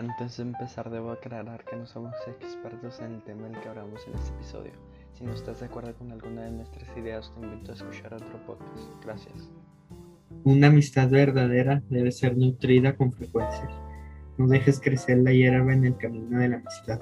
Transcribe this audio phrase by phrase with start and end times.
[0.00, 4.00] Antes de empezar debo aclarar que no somos expertos en el tema del que hablamos
[4.06, 4.72] en este episodio.
[5.12, 8.46] Si no estás de acuerdo con alguna de nuestras ideas, te invito a escuchar otro
[8.46, 8.88] podcast.
[9.04, 9.50] Gracias.
[10.44, 13.68] Una amistad verdadera debe ser nutrida con frecuencia.
[14.38, 17.00] No dejes crecer la hierba en el camino de la amistad.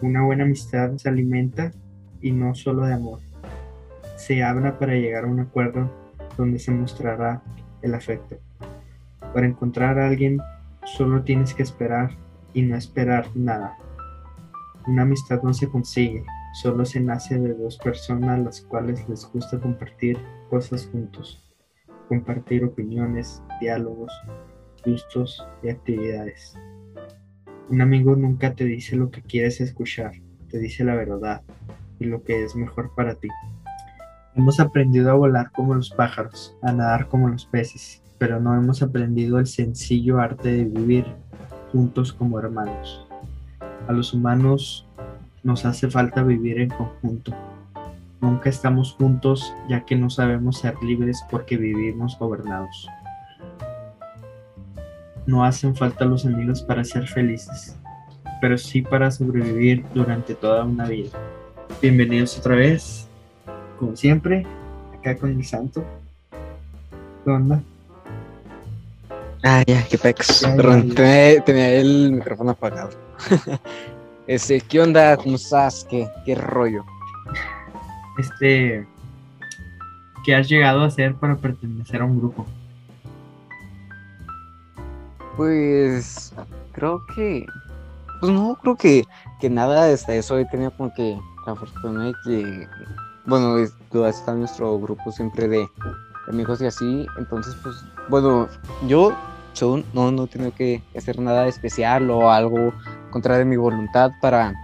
[0.00, 1.72] Una buena amistad se alimenta
[2.20, 3.18] y no solo de amor.
[4.14, 5.90] Se habla para llegar a un acuerdo
[6.36, 7.42] donde se mostrará
[7.82, 8.36] el afecto.
[9.34, 10.40] Para encontrar a alguien
[10.96, 12.10] solo tienes que esperar
[12.54, 13.76] y no esperar nada.
[14.86, 16.24] Una amistad no se consigue,
[16.62, 21.44] solo se nace de dos personas las cuales les gusta compartir cosas juntos,
[22.08, 24.12] compartir opiniones, diálogos,
[24.84, 26.54] gustos y actividades.
[27.68, 30.12] Un amigo nunca te dice lo que quieres escuchar,
[30.48, 31.42] te dice la verdad
[31.98, 33.28] y lo que es mejor para ti.
[34.34, 38.82] Hemos aprendido a volar como los pájaros, a nadar como los peces, pero no hemos
[38.82, 41.06] aprendido el sencillo arte de vivir
[41.72, 43.06] juntos como hermanos.
[43.86, 44.86] A los humanos
[45.42, 47.32] nos hace falta vivir en conjunto.
[48.20, 52.88] Nunca estamos juntos ya que no sabemos ser libres porque vivimos gobernados.
[55.26, 57.76] No hacen falta los amigos para ser felices,
[58.40, 61.10] pero sí para sobrevivir durante toda una vida.
[61.80, 63.06] Bienvenidos otra vez,
[63.78, 64.44] como siempre,
[64.98, 65.84] acá con el santo.
[67.24, 67.77] ¿Qué?
[69.44, 70.44] Ah, ya, qué pex.
[70.56, 72.90] Perdón, tenía, tenía el micrófono apagado.
[74.26, 75.16] este, ¿qué onda?
[75.16, 75.86] ¿Cómo estás?
[75.88, 76.84] ¿Qué, qué rollo?
[78.18, 78.86] Este,
[80.24, 82.46] ¿qué has llegado a hacer para pertenecer a un grupo?
[85.36, 86.32] Pues
[86.72, 87.46] creo que.
[88.20, 89.04] Pues no, creo que,
[89.40, 90.36] que nada hasta eso.
[90.36, 91.16] He tenido como que
[91.46, 92.68] la fortuna de que.
[93.24, 93.74] Bueno, es-
[94.08, 95.68] está nuestro grupo siempre de
[96.28, 97.06] amigos y así.
[97.18, 97.76] Entonces, pues,
[98.08, 98.48] bueno,
[98.88, 99.16] yo
[99.92, 102.72] no, no he tenido que hacer nada especial o algo
[103.10, 104.54] contra de mi voluntad para,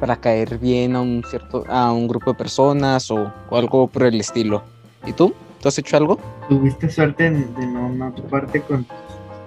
[0.00, 4.04] para caer bien a un cierto, a un grupo de personas o, o algo por
[4.04, 4.62] el estilo.
[5.06, 5.34] ¿Y tú?
[5.60, 6.18] ¿Tú has hecho algo?
[6.48, 8.86] ¿Tuviste suerte de, de no, toparte con,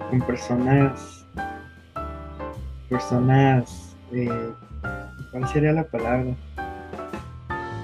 [0.09, 1.25] con personas,
[2.89, 4.29] personas, eh,
[5.31, 6.35] ¿cuál sería la palabra?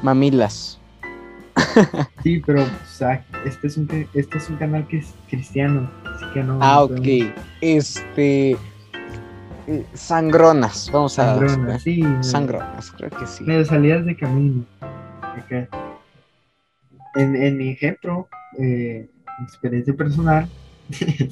[0.01, 0.79] Mamilas.
[2.23, 6.25] Sí, pero o sea, este es un este es un canal que es cristiano, así
[6.33, 6.59] que no.
[6.61, 6.91] Ah, ok.
[6.97, 8.51] podemos- Este.
[9.67, 11.35] eh, Sangronas, vamos a.
[11.37, 12.01] Sangrona, sí.
[12.03, 13.43] me- Sangronas, creo que sí.
[13.43, 14.65] medio salidas de camino.
[14.81, 15.67] Acá.
[17.15, 18.27] En, en mi ejemplo,
[18.59, 19.09] eh,
[19.43, 20.47] experiencia personal,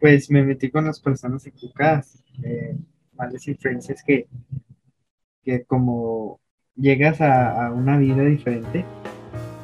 [0.00, 2.76] pues me metí con las personas equivocadas, eh,
[3.14, 4.26] malas influencias que,
[5.42, 6.40] que como
[6.76, 8.84] llegas a, a una vida diferente,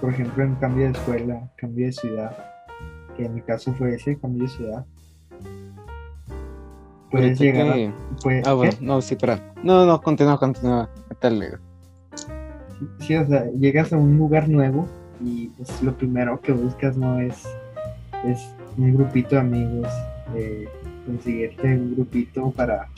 [0.00, 2.36] por ejemplo, en cambio de escuela, cambio de ciudad,
[3.16, 4.86] que en mi caso fue ese cambio de ciudad,
[7.10, 7.74] puedes llegar a...
[7.74, 8.84] que- puede- Ah, bueno, ¿qué?
[8.84, 9.52] no, sí, espera.
[9.62, 10.88] No, no, continúa, continúa.
[11.08, 11.58] ¿Qué tal, Leo?
[13.00, 14.86] Sí, o sea, llegas a un lugar nuevo
[15.22, 17.44] y pues lo primero que buscas no es,
[18.24, 18.40] es
[18.78, 19.88] un grupito de amigos,
[20.34, 20.66] eh,
[21.04, 22.88] conseguirte un grupito para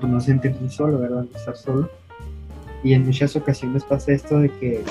[0.00, 1.24] pues, no sentirte solo, ¿verdad?
[1.30, 1.90] No estar solo.
[2.84, 4.84] Y en muchas ocasiones pasa esto de que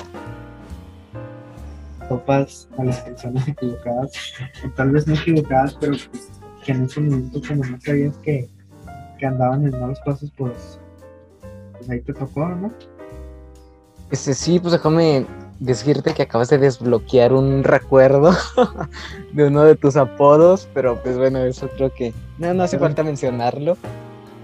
[2.11, 4.11] topas a las personas equivocadas,
[4.65, 6.29] o tal vez no equivocadas, pero pues,
[6.65, 8.49] que en ese momento como no sabías que,
[9.17, 10.79] que andaban en malos pasos, pues,
[11.77, 12.71] pues ahí te tocó, ¿no?
[14.11, 15.25] Este, sí, pues déjame
[15.59, 18.31] decirte que acabas de desbloquear un recuerdo
[19.33, 22.87] de uno de tus apodos, pero pues bueno, eso creo que no, no hace Pero-
[22.87, 23.77] falta mencionarlo.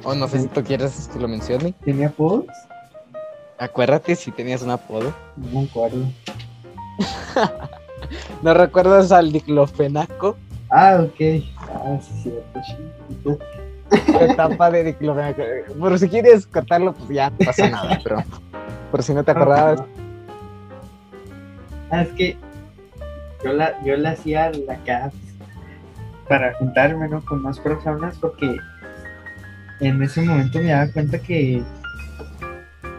[0.04, 1.74] O no sé si tú quieres que lo mencione.
[1.84, 2.46] ¿Tenía apodos?
[3.58, 5.12] Acuérdate si tenías un apodo.
[5.36, 6.06] No me acuerdo.
[8.42, 10.38] ¿No recuerdas al diclofenaco?
[10.70, 11.44] Ah, ok.
[11.70, 12.60] Ah, sí, cierto.
[12.66, 13.40] chiquito.
[14.12, 15.42] La etapa de diclofenaco.
[15.80, 18.24] Por si quieres cortarlo, pues ya no pasa nada, pero
[18.92, 19.84] por si no te acordabas.
[21.90, 22.38] Ah, es que
[23.44, 25.12] yo la, yo la hacía la casa
[26.28, 27.24] para juntarme ¿no?
[27.24, 28.58] con más personas porque
[29.80, 31.64] en ese momento me daba cuenta que,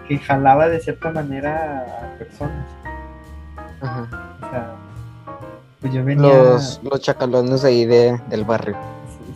[0.07, 2.67] que jalaba de cierta manera a personas.
[3.81, 4.09] Ajá.
[4.43, 4.75] O sea,
[5.81, 6.27] pues yo venía.
[6.27, 8.77] Los, los chacalones ahí de, del barrio.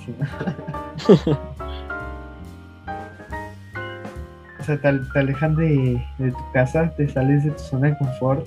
[0.04, 0.14] Sí, sí.
[4.60, 7.98] o sea, te, te alejan de, de tu casa, te sales de tu zona de
[7.98, 8.46] confort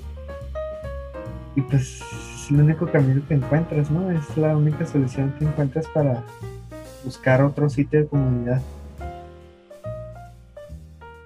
[1.55, 4.11] y pues es el único camino que encuentras, ¿no?
[4.11, 6.21] Es la única solución que encuentras para
[7.03, 8.61] buscar otro sitio de comunidad.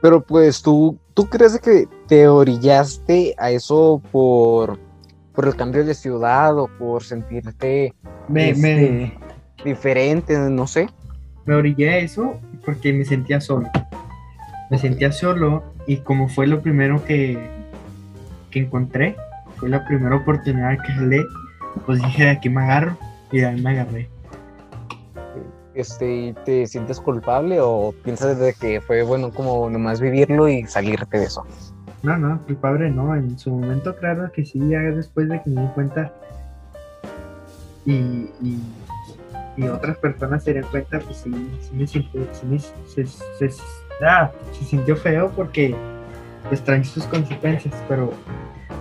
[0.01, 4.79] Pero pues tú, ¿tú crees que te orillaste a eso por,
[5.33, 7.93] por el cambio de ciudad o por sentirte
[8.27, 9.19] Me, este, me,
[9.63, 10.87] diferente, no sé?
[11.49, 13.67] me orillé a eso porque me sentía solo.
[14.69, 17.39] Me sentía solo y como fue lo primero que,
[18.51, 19.15] que encontré,
[19.55, 21.25] fue la primera oportunidad que jalé,
[21.87, 22.95] pues dije, de aquí me agarro
[23.31, 24.09] y de ahí me agarré.
[25.79, 31.17] Este, ¿Te sientes culpable o piensas de que fue bueno como nomás vivirlo y salirte
[31.17, 31.45] de eso?
[32.03, 33.15] No, no, culpable no.
[33.15, 36.13] En su momento, claro que sí, ya después de que me di cuenta
[37.85, 38.29] y,
[39.57, 41.31] y, otras personas se dieron cuenta, pues sí,
[41.61, 42.59] sí me sintió, sí me-
[44.05, 45.75] ah, se sintió feo porque
[46.47, 48.11] pues traen sus consecuencias, pero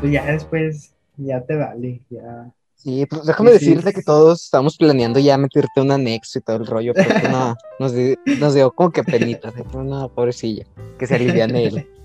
[0.01, 2.53] pues ya después ya te vale, ya.
[2.79, 3.71] Sí, pues déjame Sí, sí.
[3.71, 7.57] decirte que todos estamos planeando ya meterte un anexo y todo el rollo, pero no,
[7.81, 10.65] nos, di- nos dio como que penita, una pobrecilla,
[10.99, 11.89] que se aliviane él.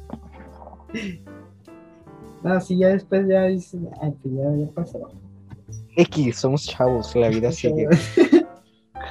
[2.44, 5.00] No, sí, ya después ya dices, ay, pues ya, ya pasó.
[5.96, 7.88] X, somos chavos, la vida sigue.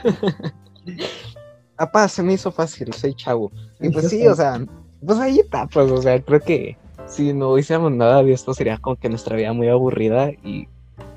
[1.79, 3.51] Apá, se me hizo fácil, soy chavo.
[3.81, 4.63] Y pues sí, o sea,
[5.05, 6.77] pues hay etapas, o sea, creo que
[7.07, 10.69] si no hiciéramos nada de esto sería como que nuestra vida muy aburrida y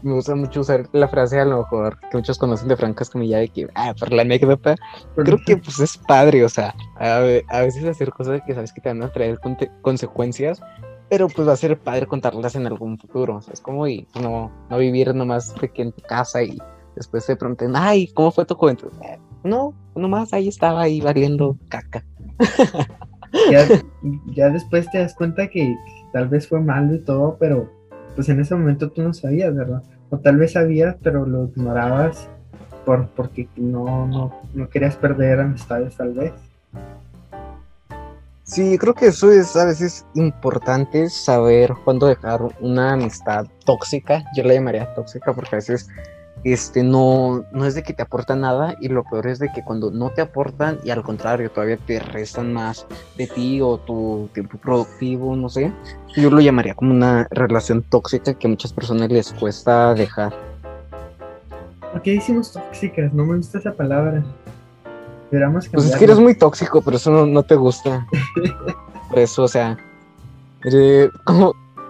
[0.05, 3.39] me gusta mucho usar la frase a lo mejor que muchos conocen de Franco Escamilla
[3.39, 4.75] de que, ah, por la anécdota,
[5.15, 8.71] creo que pues es padre, o sea, a, ve- a veces hacer cosas que sabes
[8.71, 9.39] que te van a traer
[9.81, 10.61] consecuencias,
[11.09, 14.07] pero pues va a ser padre contarlas en algún futuro, o sea, es como y
[14.21, 16.57] no, no vivir nomás de que en tu casa y
[16.95, 18.91] después te pregunten, ay, ¿cómo fue tu juventud?
[19.03, 22.03] Eh, no, nomás ahí estaba ahí valiendo caca.
[23.51, 23.65] ya,
[24.35, 25.75] ya después te das cuenta que
[26.13, 27.69] tal vez fue malo y todo, pero
[28.15, 29.83] pues en ese momento tú no sabías, ¿verdad?
[30.15, 32.29] O tal vez sabías, pero lo ignorabas
[32.85, 36.31] por, porque no, no, no querías perder amistades tal vez.
[38.43, 44.23] Sí, creo que eso es a veces importante saber cuándo dejar una amistad tóxica.
[44.37, 45.89] Yo la llamaría tóxica porque a veces
[46.53, 49.63] este no, no es de que te aporta nada y lo peor es de que
[49.63, 52.85] cuando no te aportan y al contrario todavía te restan más
[53.17, 55.71] de ti o tu tiempo productivo, no sé.
[56.15, 60.33] Yo lo llamaría como una relación tóxica que a muchas personas les cuesta dejar.
[61.91, 63.11] ¿Por qué decimos tóxicas?
[63.13, 64.23] No me gusta esa palabra.
[65.73, 68.05] Pues es que eres muy tóxico, pero eso no, no te gusta.
[69.09, 69.77] Por eso, o sea,
[70.63, 71.09] eres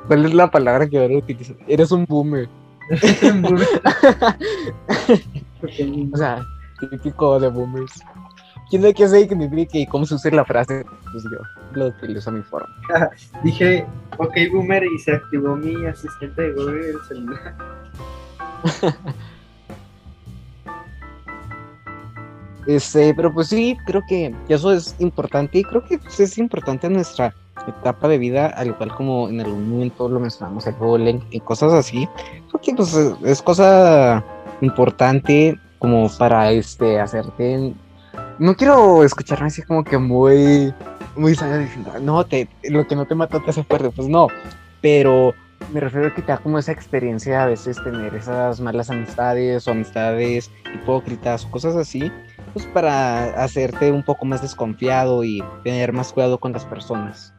[0.07, 1.56] ¿cuál es la palabra que ahora utilizas?
[1.68, 2.48] Eres un boomer.
[6.13, 6.45] O sea,
[6.79, 8.03] típico de boomers.
[8.69, 10.85] ¿Quién sabe qué significa y cómo se usa la frase?
[11.11, 11.37] Pues yo
[11.73, 12.69] lo utilizo a mi forma.
[13.43, 13.85] Dije,
[14.17, 17.55] ok, boomer, y se activó mi asistente de Google del celular.
[22.67, 26.87] Este, pero pues sí, creo que eso es importante y creo que pues, es importante
[26.87, 27.31] en nuestra
[27.67, 31.73] etapa de vida, al igual como en algún momento lo mencionamos, el bullying y cosas
[31.73, 32.07] así.
[32.50, 34.23] Creo que pues es- es cosa
[34.62, 37.73] importante como para este hacerte.
[38.39, 40.73] No quiero escucharme así como que muy,
[41.15, 44.27] muy sabio diciendo, no, te, lo que no te mató te hace fuerte, pues no,
[44.81, 45.33] pero
[45.73, 49.68] me refiero a que te da como esa experiencia a veces tener esas malas amistades
[49.68, 52.11] o amistades hipócritas o cosas así
[52.53, 57.33] pues para hacerte un poco más desconfiado y tener más cuidado con las personas.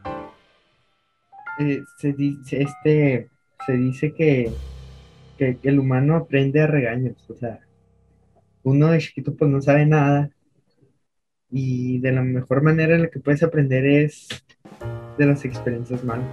[1.58, 3.31] Eh, se dice, este,
[3.64, 4.53] se dice que,
[5.38, 7.61] que el humano aprende a regaños, o sea,
[8.62, 10.31] uno de chiquito pues no sabe nada
[11.50, 14.29] y de la mejor manera en la que puedes aprender es
[15.17, 16.27] de las experiencias malas.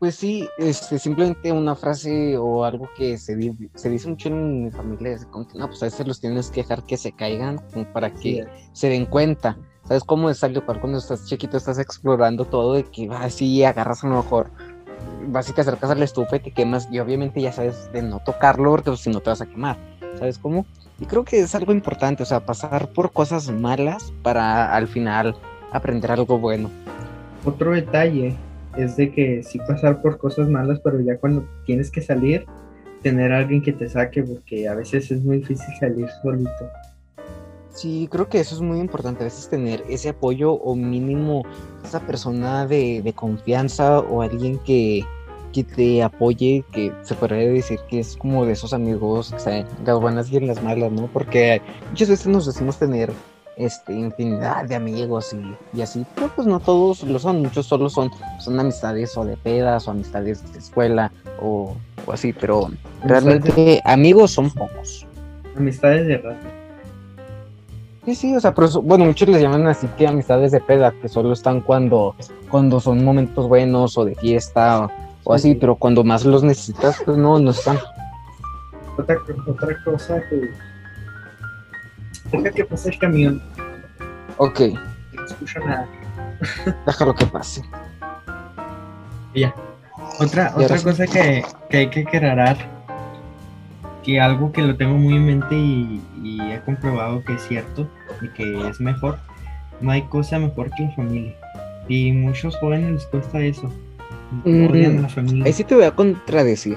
[0.00, 4.64] Pues sí, este, simplemente una frase o algo que se, di- se dice mucho en
[4.64, 7.12] mi familia es como que no, pues a veces los tienes que dejar que se
[7.12, 9.58] caigan como para que se den cuenta.
[9.86, 14.04] ¿Sabes cómo es algo cuando estás chiquito, estás explorando todo y que vas así agarras
[14.04, 14.50] a lo mejor,
[15.26, 18.02] vas y te acercas a la estufa y te quemas y obviamente ya sabes de
[18.02, 19.76] no tocarlo porque pues, si no te vas a quemar,
[20.18, 20.66] ¿sabes cómo?
[21.00, 25.34] Y creo que es algo importante, o sea, pasar por cosas malas para al final
[25.72, 26.70] aprender algo bueno.
[27.44, 28.36] Otro detalle
[28.76, 32.44] es de que sí pasar por cosas malas, pero ya cuando tienes que salir,
[33.02, 36.70] tener alguien que te saque, porque a veces es muy difícil salir solito.
[37.72, 41.44] Sí, creo que eso es muy importante, a veces tener ese apoyo o mínimo
[41.84, 45.04] esa persona de, de confianza o alguien que,
[45.52, 49.66] que te apoye, que se podría decir que es como de esos amigos, que saben
[49.84, 51.06] las buenas y en las malas, ¿no?
[51.12, 53.12] Porque muchas veces nos decimos tener
[53.56, 57.88] este, infinidad de amigos y, y así, pero pues no todos lo son, muchos solo
[57.88, 62.70] son, son amistades o de pedas o amistades de escuela o, o así, pero
[63.04, 65.06] realmente amigos son pocos.
[65.56, 66.59] Amistades de rato.
[68.04, 70.92] Sí, sí, o sea, pero eso- bueno, muchos les llaman así que amistades de peda,
[71.02, 72.16] que solo están cuando,
[72.50, 74.90] cuando son momentos buenos o de fiesta o,
[75.24, 75.58] o así, Sí.
[75.60, 77.78] pero cuando más los necesitas, pues no, no están.
[78.98, 79.16] Otra,
[79.46, 80.50] otra cosa que,
[82.32, 83.42] Deja que pase el camión.
[84.36, 84.60] Ok,
[85.12, 85.86] No escucho nada.
[86.86, 87.62] déjalo que pase.
[89.34, 89.54] Ya.
[90.18, 92.56] Otra, otra cosa que, que hay que aclarar,
[94.04, 97.88] que algo que lo tengo muy en mente y, y he comprobado que es cierto
[98.22, 99.18] y que es mejor,
[99.80, 101.34] no hay cosa mejor que la familia.
[101.88, 103.70] Y muchos jóvenes les cuesta eso.
[104.44, 105.44] Mm, Odian a la familia.
[105.44, 106.76] Ahí sí te voy a contradecir.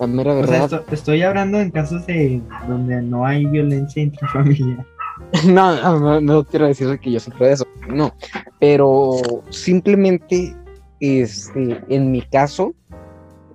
[0.00, 0.80] La mera O sea, verdad.
[0.80, 4.84] esto- estoy hablando en casos de donde no hay violencia intrafamiliar.
[5.46, 8.12] No, no, no, no quiero decir que yo sufro de eso, no,
[8.58, 9.12] pero
[9.50, 10.54] simplemente,
[11.00, 12.74] este, en mi caso,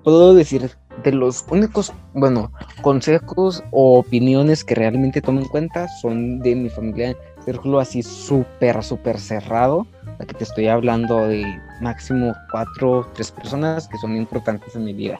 [0.03, 0.69] puedo decir
[1.03, 2.51] de los únicos, bueno,
[2.81, 8.83] consejos o opiniones que realmente tomo en cuenta son de mi familia, círculo así súper,
[8.83, 9.85] súper cerrado,
[10.19, 11.45] la que te estoy hablando de
[11.81, 15.17] máximo cuatro, tres personas que son importantes en mi vida.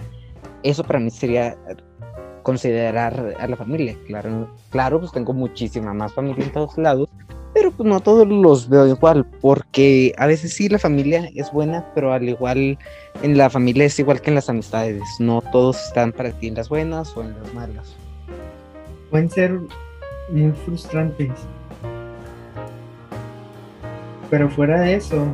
[0.63, 1.55] Eso para mí sería
[2.43, 3.95] considerar a la familia.
[4.07, 7.09] Claro, claro, pues tengo muchísima más familia en todos lados,
[7.57, 11.83] pero pues no todos los veo igual, porque a veces sí la familia es buena,
[11.95, 12.77] pero al igual
[13.23, 16.53] en la familia es igual que en las amistades, no todos están para ti en
[16.53, 17.95] las buenas o en las malas.
[19.09, 19.59] Pueden ser
[20.29, 21.31] muy frustrantes.
[24.29, 25.25] Pero fuera de eso,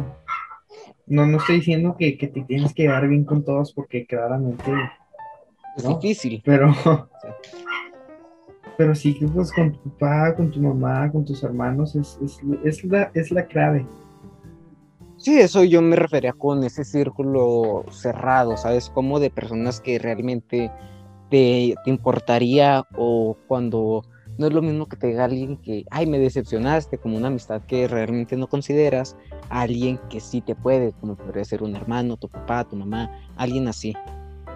[1.08, 4.72] no, no estoy diciendo que, que te tienes que llevar bien con todos porque claramente
[5.76, 5.98] Es No.
[6.00, 6.42] difícil.
[6.46, 6.74] Pero,
[8.78, 12.40] pero sí que pues con tu papá, con tu mamá, con tus hermanos, es, es,
[12.64, 13.86] es la, es la clave.
[15.18, 18.90] Sí, eso yo me refería con ese círculo cerrado, ¿sabes?
[18.90, 20.72] Como de personas que realmente
[21.30, 24.04] te, te importaría o cuando
[24.38, 27.62] no es lo mismo que te diga alguien que, ay, me decepcionaste, como una amistad
[27.62, 29.16] que realmente no consideras,
[29.50, 33.12] a alguien que sí te puede, como podría ser un hermano, tu papá, tu mamá,
[33.36, 33.94] alguien así,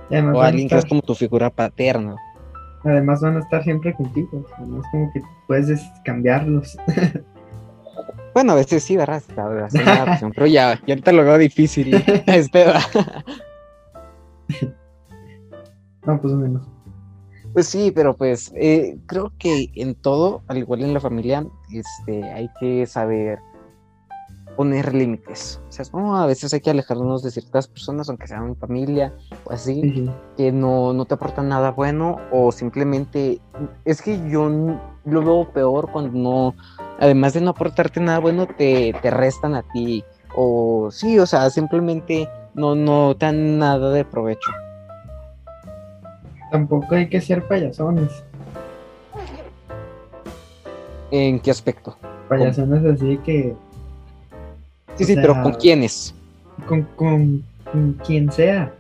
[0.10, 2.16] o alguien que es como tu figura paterna.
[2.88, 4.46] Además van a estar siempre contigo.
[4.66, 6.78] No es como que puedes des- cambiarlos.
[8.34, 9.18] Bueno, a veces sí, ¿verdad?
[9.18, 11.96] Es una opción, pero ya, ya ahorita lo veo difícil.
[12.28, 12.66] Este,
[16.06, 16.68] No, pues menos.
[17.54, 22.24] Pues sí, pero pues eh, creo que en todo, al igual en la familia, este,
[22.32, 23.40] hay que saber
[24.58, 25.62] poner límites.
[25.70, 29.14] O sea, no, a veces hay que alejarnos de ciertas personas, aunque sean familia
[29.46, 30.10] o así, Sí, sí.
[30.36, 33.40] que no, no te aportan nada bueno o simplemente
[33.86, 34.50] es que yo
[35.06, 36.56] lo veo peor cuando no,
[37.00, 40.04] además de no aportarte nada bueno, te, te restan a ti.
[40.36, 44.52] O sí, o sea, simplemente no, no te dan nada de provecho.
[46.52, 48.24] Tampoco hay que ser payasones.
[51.12, 51.96] ¿En qué aspecto?
[52.28, 53.56] Payasones así que
[54.98, 56.14] Sí, O sí, pero ¿con quiénes?
[56.68, 58.72] con, con, con quien sea.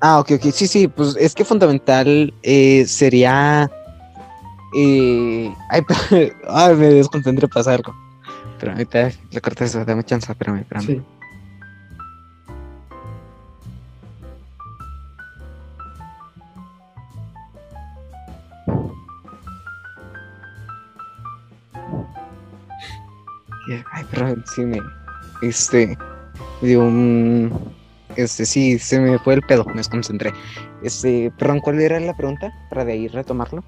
[0.00, 0.50] Ah, ok, ok.
[0.52, 3.70] Sí, sí, pues es que fundamental eh, sería.
[4.76, 5.82] eh, Ay,
[6.48, 7.94] ay, me desconcentré hacer algo.
[8.58, 10.86] Pero ahorita le corté eso, dame chance, espérame, espérame.
[10.86, 11.00] Sí.
[23.92, 24.78] Ay, pero sí me.
[25.42, 25.96] Este.
[26.60, 27.52] dio un.
[28.16, 30.32] Este, sí, se me fue el pedo, me desconcentré.
[30.82, 32.52] Este, perdón, ¿cuál era la pregunta?
[32.68, 33.64] Para de ahí retomarlo.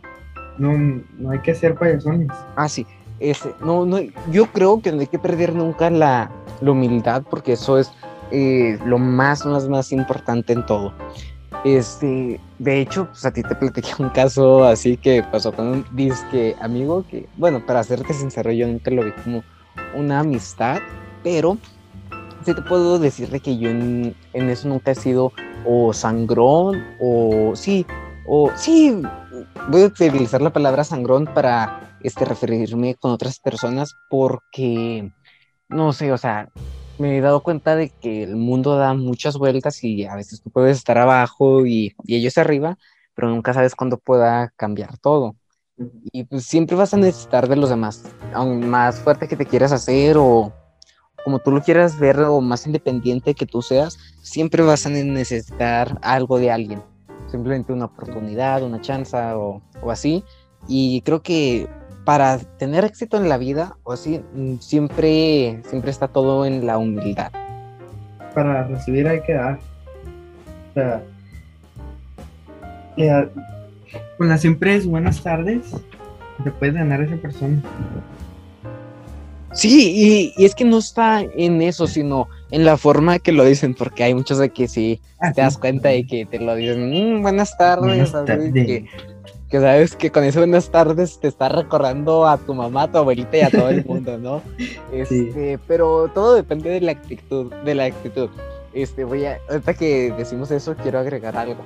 [0.58, 0.72] No,
[1.18, 2.28] no hay que ser payasones.
[2.56, 2.86] Ah, sí.
[3.20, 3.98] Este, no, no,
[4.30, 7.90] yo creo que no hay que perder nunca la, la humildad, porque eso es
[8.30, 10.92] eh, lo más, más, más importante en todo.
[11.64, 15.86] Este, de hecho, pues a ti te platiqué un caso así que pasó con un
[15.92, 19.42] disque amigo que, bueno, para serte sincero, yo nunca lo vi como
[19.94, 20.80] una amistad,
[21.22, 21.58] pero
[22.44, 25.32] sí te puedo decir de que yo en, eso nunca he sido
[25.64, 27.86] o sangrón o sí,
[28.26, 29.00] o sí,
[29.68, 35.10] voy a utilizar la palabra sangrón para este, referirme con otras personas porque,
[35.68, 36.50] no sé, o sea,
[36.98, 40.50] me he dado cuenta de que el mundo da muchas vueltas y a veces tú
[40.50, 42.76] puedes estar abajo y, y ellos arriba,
[43.14, 45.36] pero nunca sabes cuándo pueda cambiar todo.
[46.12, 49.72] Y pues siempre vas a necesitar de los demás, aun más fuerte que te quieras
[49.72, 50.52] hacer o
[51.24, 55.98] como tú lo quieras ver o más independiente que tú seas, siempre vas a necesitar
[56.02, 56.82] algo de alguien
[57.34, 60.24] simplemente una oportunidad, una chance o, o así.
[60.68, 61.68] Y creo que
[62.04, 66.78] para tener éxito en la vida o así, mm, siempre, siempre está todo en la
[66.78, 67.32] humildad.
[68.34, 69.58] Para recibir hay que dar.
[70.70, 71.02] O sea,
[74.18, 75.62] con las siempre es buenas tardes,
[76.42, 77.60] te puedes ganar a esa persona.
[79.52, 79.92] Sí,
[80.36, 83.74] y, y es que no está en eso, sino en la forma que lo dicen,
[83.74, 85.00] porque hay muchos de que sí
[85.34, 88.52] te das cuenta de que te lo dicen, "Mm, buenas tardes, Buenas así, tardes.
[89.48, 92.98] que, sabes que con eso buenas tardes te está recordando a tu mamá, a tu
[92.98, 94.42] abuelita y a todo el mundo, ¿no?
[94.92, 98.30] Este, pero todo depende de la actitud, de la actitud.
[98.72, 101.62] Este, voy a, ahorita que decimos eso, quiero agregar algo.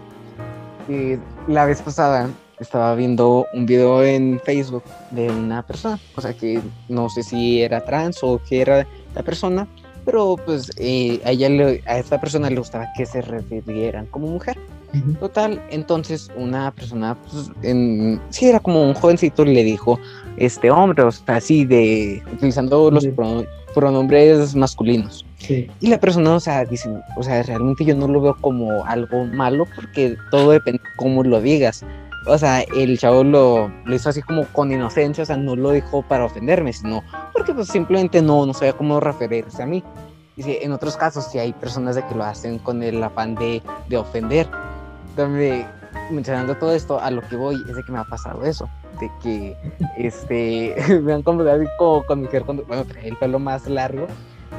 [1.47, 2.30] La vez pasada
[2.61, 7.62] estaba viendo un video en Facebook de una persona, o sea que no sé si
[7.62, 9.68] era trans o qué era la persona,
[10.04, 11.49] pero pues eh, a ella
[11.87, 14.59] a esta persona le gustaba que se refirieran como mujer.
[15.21, 20.00] Total, entonces una persona, pues, en, sí era como un jovencito, le dijo,
[20.38, 23.07] este hombre, o sea, así de, utilizando los
[23.75, 25.26] pronombres masculinos.
[25.49, 29.25] Y la persona, o sea, dice, o sea, realmente yo no lo veo como algo
[29.25, 31.85] malo porque todo depende de cómo lo digas.
[32.26, 35.71] O sea, el chavo lo, lo hizo así como con inocencia, o sea, no lo
[35.71, 37.02] dijo para ofenderme, sino
[37.33, 39.83] porque pues simplemente no, no sabía cómo referirse a mí.
[40.37, 43.62] Dice, en otros casos sí hay personas de que lo hacen con el afán de,
[43.88, 44.47] de ofender.
[45.16, 45.66] También,
[46.11, 48.68] mencionando todo esto, a lo que voy es de que me ha pasado eso,
[49.00, 49.57] de que,
[49.97, 51.66] este, me han confundido
[52.07, 54.07] con mujer cuando, bueno, trae el pelo más largo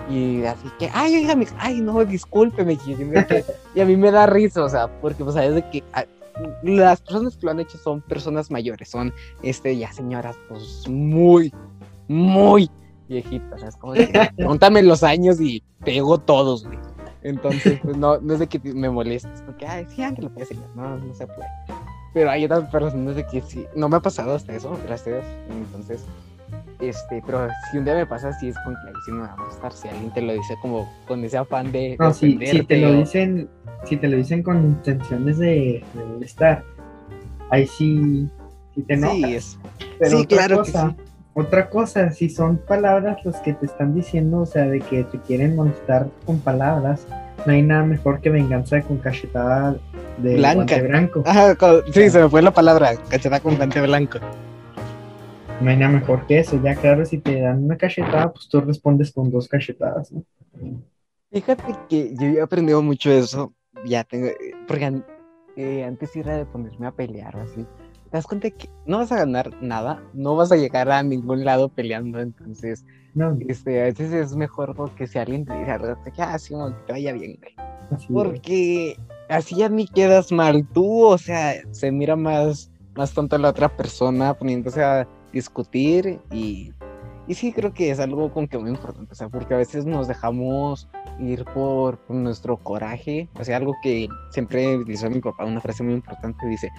[0.10, 2.78] y así que, ay, oiga, ay, no, discúlpeme.
[3.76, 6.06] Y a mí me da risa, o sea, porque, pues, sabes de que ah,
[6.64, 9.14] las personas que lo han hecho son personas mayores, son,
[9.44, 11.54] este, ya señoras, pues, muy,
[12.08, 12.70] muy
[13.08, 13.62] viejitas.
[13.62, 14.10] Es como que,
[14.46, 16.80] contame los años y pego todos, güey.
[17.22, 20.48] Entonces, pues, no, no es de que me molestes, porque, ay, sí, Ángel, lo puede
[20.76, 21.50] no, no se puede.
[22.14, 25.24] Pero hay otras personas de que sí, no me ha pasado hasta eso, gracias.
[25.52, 26.04] Entonces,
[26.80, 29.46] este, pero si un día me pasa así es con que no me va a
[29.46, 29.74] gustar.
[29.74, 31.98] Si alguien te lo dice como con ese afán de.
[32.00, 33.50] No, si, te lo dicen,
[33.84, 36.64] si te lo dicen con intenciones de, molestar,
[37.50, 38.30] ahí sí,
[38.74, 39.18] sí te enojas.
[39.18, 40.12] Sí, es...
[40.12, 40.78] sí claro que sí.
[41.34, 45.20] Otra cosa, si son palabras los que te están diciendo, o sea, de que te
[45.20, 47.06] quieren molestar con palabras,
[47.46, 49.76] no hay nada mejor que venganza con cachetada
[50.18, 50.82] de Blanca.
[50.82, 51.24] blanco.
[51.94, 54.20] sí, se me fue la palabra, cachetada con guante blanco
[55.62, 56.62] no hay nada mejor que eso.
[56.64, 60.24] Ya claro, si te dan una cachetada, pues tú respondes con dos cachetadas, ¿no?
[61.32, 63.54] Fíjate que yo he aprendido mucho eso,
[63.86, 64.30] ya tengo,
[64.68, 65.04] porque
[65.56, 67.66] eh, antes era de ponerme a pelear o así.
[68.10, 71.46] Te das cuenta que no vas a ganar nada, no vas a llegar a ningún
[71.46, 73.38] lado peleando, entonces no.
[73.48, 75.72] este, a veces es mejor que si alguien te dice,
[76.18, 78.08] ah, sí, que te vaya bien, güey.
[78.12, 78.98] porque
[79.30, 83.70] así ya ni quedas mal tú, o sea, se mira más, más tonto la otra
[83.70, 86.74] persona poniéndose a discutir y,
[87.28, 89.86] y sí creo que es algo con que muy importante, o sea, porque a veces
[89.86, 90.90] nos dejamos
[91.20, 95.94] ir por, nuestro coraje, o sea, algo que siempre utilizó mi papá, una frase muy
[95.94, 96.72] importante, dice,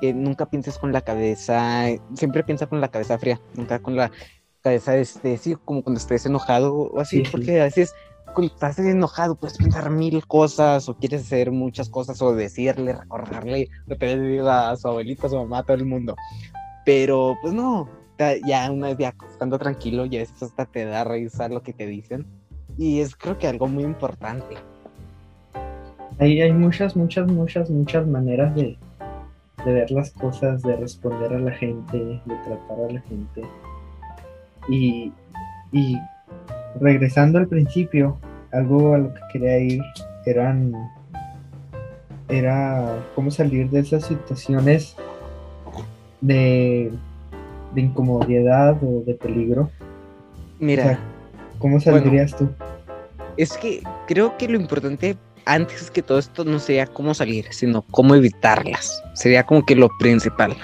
[0.00, 4.10] que nunca pienses con la cabeza, siempre piensa con la cabeza fría, nunca con la
[4.60, 7.94] cabeza, este, sí, como cuando estés enojado o así, porque a veces
[8.36, 13.70] cuando estás enojado puedes pensar mil cosas o quieres hacer muchas cosas o decirle, recordarle
[13.86, 16.14] lo que a su abuelita, a su mamá, a todo el mundo.
[16.86, 17.88] Pero pues no,
[18.46, 21.86] ya una vez ya estando tranquilo, ya veces hasta te da risa lo que te
[21.86, 22.24] dicen.
[22.78, 24.54] Y es creo que algo muy importante.
[26.18, 28.78] Hay, hay muchas, muchas, muchas, muchas maneras de,
[29.64, 33.42] de ver las cosas, de responder a la gente, de tratar a la gente.
[34.68, 35.12] Y,
[35.72, 35.98] y
[36.80, 38.18] regresando al principio,
[38.52, 39.82] algo a lo que quería ir
[40.24, 40.72] eran
[42.28, 44.96] era cómo salir de esas situaciones
[46.20, 46.92] de,
[47.74, 49.70] incomodidad o de peligro?
[50.58, 50.98] Mira.
[51.58, 52.48] ¿Cómo saldrías tú?
[53.36, 57.82] Es que creo que lo importante antes que todo esto no sería cómo salir, sino
[57.82, 59.02] cómo evitarlas.
[59.14, 60.56] Sería como que lo principal.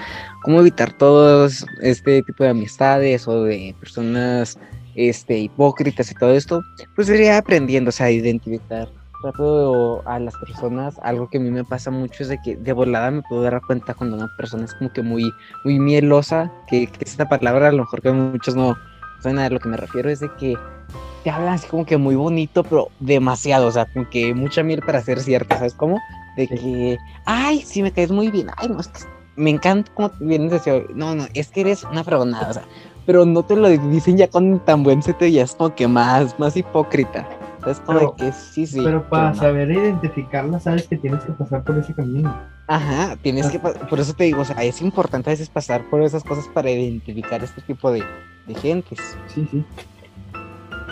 [0.43, 4.59] Cómo evitar todos este tipo de amistades o de personas
[4.95, 6.61] este, hipócritas y todo esto.
[6.95, 8.89] Pues sería aprendiendo, o sea, a identificar
[9.23, 12.73] rápido a las personas, algo que a mí me pasa mucho es de que de
[12.73, 15.33] volada me puedo dar cuenta cuando una persona es como que muy,
[15.63, 18.77] muy mielosa, que, que esta palabra a lo mejor que muchos no
[19.21, 20.55] saben a lo que me refiero, es de que
[21.23, 24.81] te hablan así como que muy bonito, pero demasiado, o sea, como que mucha miel
[24.81, 25.99] para ser cierta, ¿sabes cómo?
[26.35, 28.99] De que, ay, sí, me caes muy bien, ay, no, es que
[29.35, 32.63] me encanta cómo vienes decía, no, no, es que eres una fregonada, o sea,
[33.05, 36.37] pero no te lo dicen ya con tan buen sete, ya es como que más,
[36.39, 37.27] más hipócrita.
[37.65, 38.81] Es como que sí, sí.
[38.83, 42.35] Pero para saber identificarla, sabes que tienes que pasar por ese camino.
[42.67, 46.01] Ajá, tienes que, por eso te digo, o sea, es importante a veces pasar por
[46.01, 48.03] esas cosas para identificar este tipo de,
[48.47, 48.99] de gentes.
[49.27, 49.63] Sí, sí.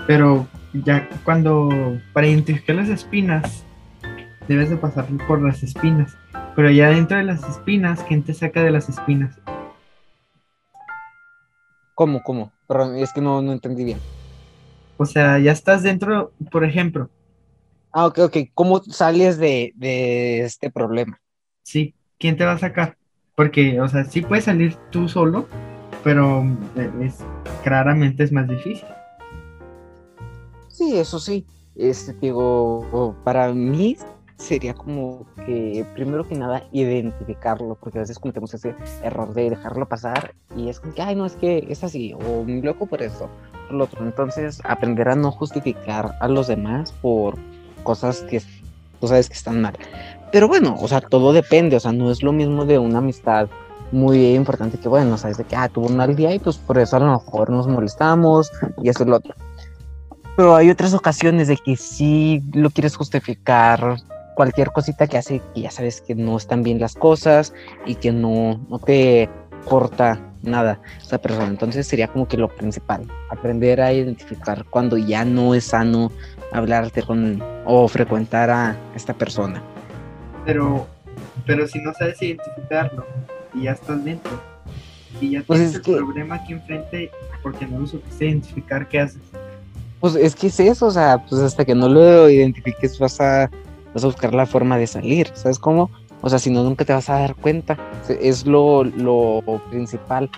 [0.08, 1.70] Pero ya cuando,
[2.14, 3.64] para identificar las espinas,
[4.48, 6.16] debes de pasar por las espinas.
[6.56, 9.40] Pero ya dentro de las espinas, ¿quién te saca de las espinas?
[11.96, 12.52] ¿Cómo, cómo?
[12.68, 14.00] Perdón, es que no, no entendí bien.
[15.02, 17.10] O sea, ya estás dentro, por ejemplo.
[17.92, 18.38] Ah, ok, ok.
[18.54, 19.74] ¿Cómo sales de,
[20.46, 21.20] este problema?
[21.64, 22.98] Sí, ¿quién te va a sacar?
[23.34, 25.48] Porque, o sea, sí puedes salir tú solo,
[26.04, 26.44] pero
[26.76, 27.18] eh, es,
[27.64, 28.88] claramente es más difícil.
[30.68, 31.48] Sí, eso sí.
[31.76, 33.98] Este, digo, para mí
[34.38, 39.90] sería como que, primero que nada, identificarlo, porque a veces cometemos ese error de dejarlo
[39.90, 43.02] pasar y es como que, ay, no, es que es así, o me loco por
[43.02, 43.30] eso,
[43.74, 44.04] lo otro.
[44.06, 47.36] Entonces, aprender a no justificar a los demás por
[47.84, 48.42] cosas que
[49.00, 49.78] tú sabes que están mal.
[50.32, 53.50] Pero bueno, o sea, todo depende, o sea, no es lo mismo de una amistad
[53.92, 56.78] muy importante que, bueno, sabes de que, ah, tuvo un mal día y pues por
[56.78, 58.50] eso a lo mejor nos molestamos
[58.82, 59.34] y eso es lo otro.
[60.38, 63.98] Pero hay otras ocasiones de que sí lo quieres justificar
[64.36, 67.54] cualquier cosita que hace que ya sabes que no están bien las cosas
[67.86, 69.30] y que no, no te
[69.65, 71.47] corta nada esa persona.
[71.47, 76.12] Entonces sería como que lo principal, aprender a identificar cuando ya no es sano
[76.52, 79.62] hablarte con o frecuentar a esta persona.
[80.45, 80.88] Pero,
[81.45, 83.06] pero si no sabes identificarlo
[83.54, 84.32] y ya estás dentro
[85.19, 87.12] y ya Pues tienes es el que- problema aquí enfrente
[87.43, 89.21] porque no lo supiste identificar, ¿qué haces?
[90.00, 93.50] Pues es que es eso, o sea, pues hasta que no lo identifiques vas a,
[93.93, 95.91] vas a buscar la forma de salir, ¿sabes cómo?
[96.22, 97.78] O sea, si no, nunca te vas a dar cuenta.
[98.08, 100.30] Es lo, lo principal.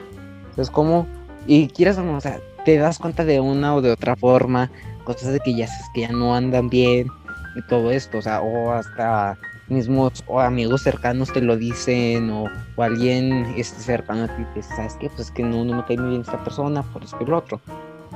[0.56, 1.08] ¿Sabes cómo?
[1.48, 4.72] Y quieras o no, o sea, te das cuenta de una o de otra forma,
[5.04, 7.08] cosas de que ya sabes que ya no andan bien
[7.56, 12.46] y todo esto, o sea, o hasta mismos o amigos cercanos te lo dicen o,
[12.76, 15.10] o alguien este, cercano a ti te dice, ¿sabes qué?
[15.10, 17.38] Pues es que no, no me cae muy bien esta persona, por esto y lo
[17.38, 17.60] otro.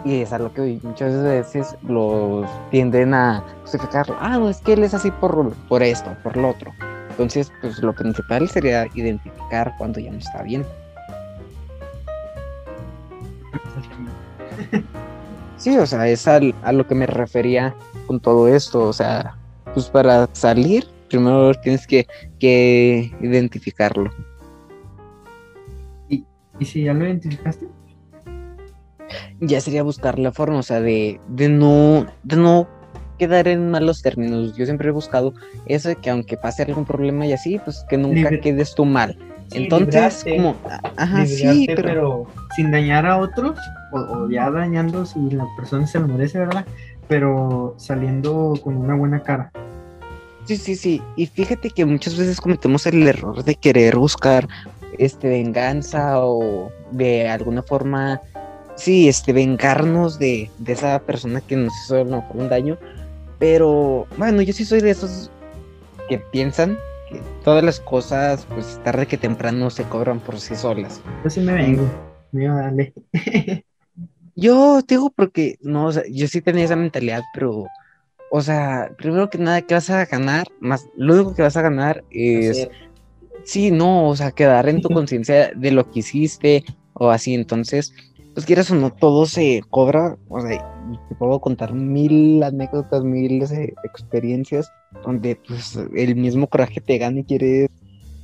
[0.06, 4.06] Y es a lo que muchas veces los tienden a justificar.
[4.20, 6.72] Ah, no, es que él es así por, por esto, por lo otro.
[7.18, 10.64] Entonces, pues lo principal sería identificar cuando ya no está bien.
[15.58, 17.76] Sí, o sea, es al- a lo que me refería
[18.06, 18.84] con todo esto.
[18.84, 19.36] O sea,
[19.74, 22.06] pues para salir, primero tienes que,
[22.40, 24.12] que identificarlo.
[26.60, 27.68] ¿Y si ya lo identificaste?
[29.40, 32.68] Ya sería buscar la forma, o sea, de, de no, de no
[33.18, 34.56] quedar en malos términos.
[34.56, 35.34] Yo siempre he buscado
[35.66, 38.86] eso de que aunque pase algún problema y así, pues que nunca Libre- quedes tú
[38.86, 39.18] mal.
[39.50, 40.56] Sí, Entonces, librarte, como,
[40.98, 42.26] ajá, sí, pero, pero
[42.56, 43.58] sin dañar a otros,
[43.94, 46.66] o, o ya dañando si la persona se lo merece, ¿verdad?
[47.08, 49.52] Pero saliendo con una buena cara.
[50.46, 51.02] sí, sí, sí.
[51.16, 54.48] Y fíjate que muchas veces cometemos el error de querer buscar
[54.98, 58.22] este venganza o de alguna forma,
[58.76, 62.78] sí, este vengarnos de, de esa persona que nos hizo a lo mejor un daño.
[63.39, 65.32] Pero bueno, yo sí soy de esos
[66.10, 66.78] que piensan
[67.10, 71.02] que todas las cosas, pues tarde que temprano se cobran por sí solas.
[71.23, 71.84] Yo sí me vengo.
[72.32, 72.93] Mira, dale.
[74.39, 77.65] Yo te digo porque, no, o sea, yo sí tenía esa mentalidad, pero,
[78.30, 80.45] o sea, primero que nada, ¿qué vas a ganar?
[80.60, 82.69] Más, lo único que vas a ganar es,
[83.43, 87.95] sí, no, o sea, quedar en tu conciencia de lo que hiciste o así, entonces,
[88.38, 90.63] pues quieras o no, todo se cobra, o sea,
[91.10, 94.71] te puedo contar mil anécdotas, miles de experiencias
[95.04, 97.71] donde, pues, el mismo coraje te gana y quieres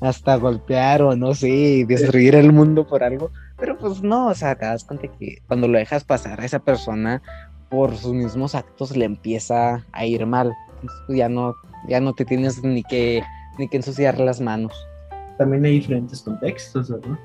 [0.02, 3.32] hasta golpear o no sé, destruir el mundo por algo.
[3.58, 6.60] Pero pues no, o sea, te das cuenta que cuando lo dejas pasar a esa
[6.60, 7.24] persona
[7.72, 10.54] por sus mismos actos le empieza a ir mal.
[11.10, 11.56] Ya no,
[11.88, 13.24] ya no te tienes ni que,
[13.58, 14.74] ni que ensuciar las manos.
[15.40, 17.18] También hay diferentes contextos, ¿verdad?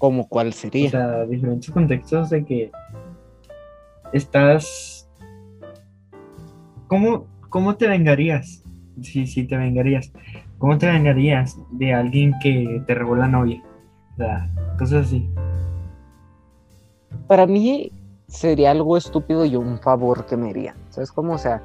[0.00, 0.90] Como cuál O sería.
[0.90, 2.72] sea, diferentes contextos de que
[4.12, 5.06] estás.
[6.88, 8.64] ¿Cómo, cómo te vengarías?
[9.02, 10.10] Si, si te vengarías.
[10.58, 13.62] ¿Cómo te vengarías de alguien que te robó la novia?
[14.14, 15.28] O sea, cosas así.
[17.28, 17.92] Para mí
[18.26, 20.74] sería algo estúpido y un favor que me haría.
[20.90, 21.34] ¿Sabes cómo?
[21.34, 21.62] O sea,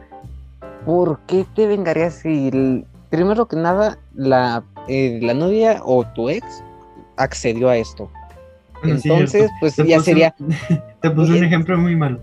[0.86, 6.30] ¿por qué te vengarías si el- primero que nada la, eh, la novia o tu
[6.30, 6.64] ex
[7.18, 8.10] accedió a esto?
[8.90, 10.36] Entonces, pues Te ya puse- sería
[11.02, 12.20] Te puse un ejemplo muy malo.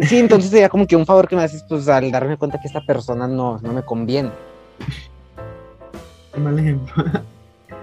[0.00, 2.68] Sí, entonces sería como que un favor que me haces, pues al darme cuenta que
[2.68, 4.30] esta persona no, no me conviene.
[6.32, 7.04] Qué mal ejemplo.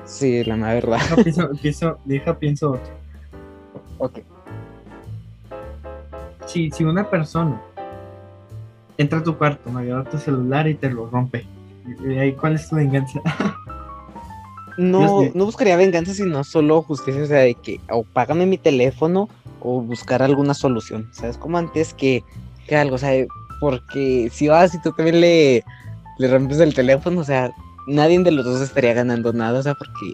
[0.05, 0.99] Sí, la mera verdad.
[1.01, 2.93] Deja, pienso, pienso- deja, pienso otro.
[3.97, 4.19] Ok.
[6.45, 7.59] Si, si una persona
[8.97, 11.45] entra a tu cuarto, me agarra tu celular y te lo rompe.
[12.07, 13.19] ¿Y ahí cuál es tu venganza?
[14.77, 19.29] No, no buscaría venganza, sino solo justicia, o sea, de que o págame mi teléfono
[19.61, 21.09] o buscar alguna solución.
[21.11, 21.37] ¿Sabes?
[21.37, 22.23] Como antes que,
[22.67, 23.25] que algo, o sea,
[23.61, 25.63] porque si vas y tú también le,
[26.17, 27.51] le rompes el teléfono, o sea,
[27.87, 30.13] nadie de los dos estaría ganando nada, o sea, porque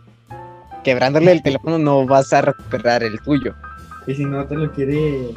[0.83, 3.53] quebrándole el teléfono no vas a recuperar el tuyo.
[4.07, 5.33] Y si no te lo quiere.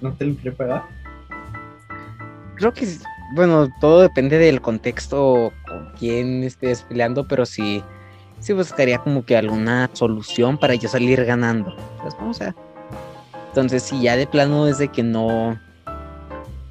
[0.00, 0.82] No te lo quiere pagar.
[2.56, 2.86] Creo que,
[3.34, 7.82] bueno, todo depende del contexto con quién estés peleando, pero si
[8.40, 11.76] sí buscaría como que alguna solución para yo salir ganando.
[11.98, 12.30] ¿Sabes cómo?
[12.30, 12.54] O sea,
[13.48, 15.58] entonces si ya de plano es de que no,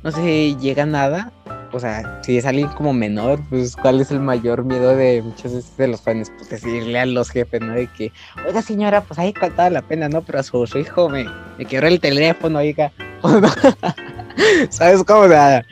[0.04, 1.32] no se llega nada,
[1.74, 5.54] o sea, si es alguien como menor, pues cuál es el mayor miedo de muchos
[5.54, 7.74] veces de los jóvenes, pues decirle a los jefes, ¿no?
[7.74, 8.12] De que,
[8.48, 10.22] oiga señora, pues ahí faltaba la pena, ¿no?
[10.22, 11.26] Pero a su, hijo me,
[11.58, 12.91] me quebró el teléfono, oiga.
[14.70, 15.22] ¿Sabes cómo?
[15.22, 15.65] O sea,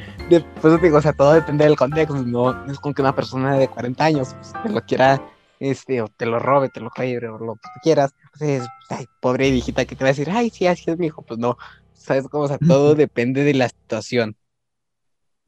[0.62, 3.68] pues digo, o sea, todo depende del contexto, no, es como que una persona de
[3.68, 5.22] 40 años pues, te lo quiera,
[5.60, 8.12] este, o te lo robe, te lo quiebre, o lo que tú quieras.
[8.38, 11.08] Pues, es, ay, pobre viejita que te va a decir, ay, sí, así es mi
[11.08, 11.58] hijo, pues no.
[11.94, 12.44] ¿Sabes cómo?
[12.44, 14.36] O sea, todo depende de la situación.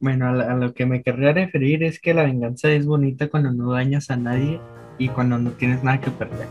[0.00, 3.28] Bueno, a, la- a lo que me querría referir es que la venganza es bonita
[3.28, 4.60] cuando no dañas a nadie
[4.98, 6.46] y cuando no tienes nada que perder.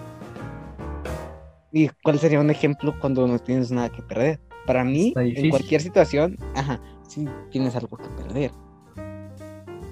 [1.72, 4.40] ¿Y cuál sería un ejemplo cuando no tienes nada que perder?
[4.66, 8.52] Para mí, en cualquier situación, ajá, sí tienes algo que perder.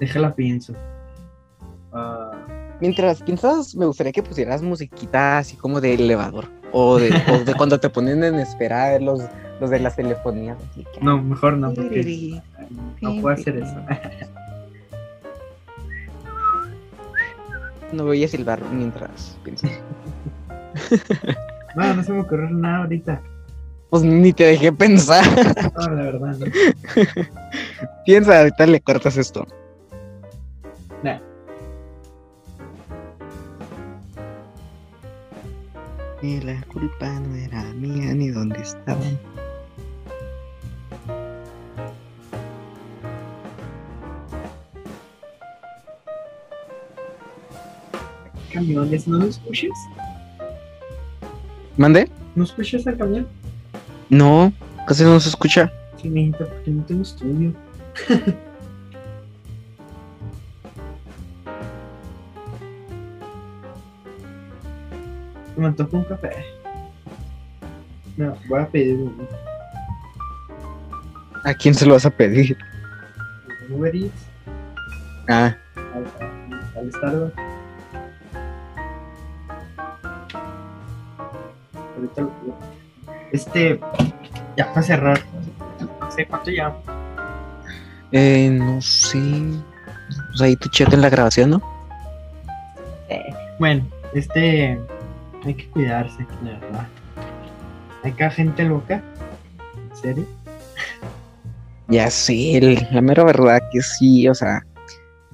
[0.00, 0.74] Déjala pienso.
[1.92, 2.30] Ah,
[2.80, 6.46] Mientras piensas, me gustaría que pusieras musiquita así como de elevador.
[6.72, 9.22] O de, o de cuando te ponen en espera los,
[9.60, 10.58] los de las telefonías.
[10.74, 12.42] que- no, mejor no, porque
[13.00, 13.76] no puedo hacer eso.
[17.92, 19.70] No voy a silbar mientras piensas.
[21.76, 23.22] No, no se me ocurre nada ahorita.
[23.90, 25.24] Pues ni te dejé pensar.
[25.78, 26.46] No, la verdad, no.
[28.04, 29.46] Piensa, ahorita le cortas esto.
[31.02, 31.18] Nah.
[36.22, 39.00] Y la culpa no era mía ni dónde estaba.
[48.52, 49.70] Camiones, ¿no los escuchas?
[51.76, 52.10] ¿Mande?
[52.34, 53.28] ¿No escuchas al camión?
[54.10, 54.52] No,
[54.86, 55.72] casi no se escucha.
[56.00, 57.52] Sí, mijita, porque no tengo estudio.
[65.56, 66.30] Me antoja un café.
[68.16, 69.28] No, voy a pedir un
[71.44, 72.56] ¿A quién se lo vas a pedir?
[73.70, 74.26] Uber Eats
[75.28, 75.56] Ah,
[75.94, 76.04] al,
[76.78, 77.34] al Starbucks.
[81.96, 82.75] Ahorita lo pido.
[83.32, 83.80] Este,
[84.56, 85.20] ya para cerrar.
[86.00, 86.74] No sé cuánto ya.
[88.12, 89.20] eh, no sé.
[90.28, 91.62] Pues ahí tú checa en la grabación, ¿no?
[93.58, 94.78] Bueno, este,
[95.44, 96.86] hay que cuidarse, la verdad.
[98.04, 99.02] Hay que gente loca.
[99.90, 100.24] ¿En serio?
[101.88, 104.66] Ya sé, el- la mera verdad que sí, o sea,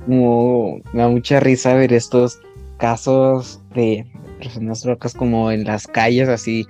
[0.04, 2.38] como me da mucha risa ver estos
[2.76, 4.06] casos de
[4.38, 6.66] personas locas como en las calles, así.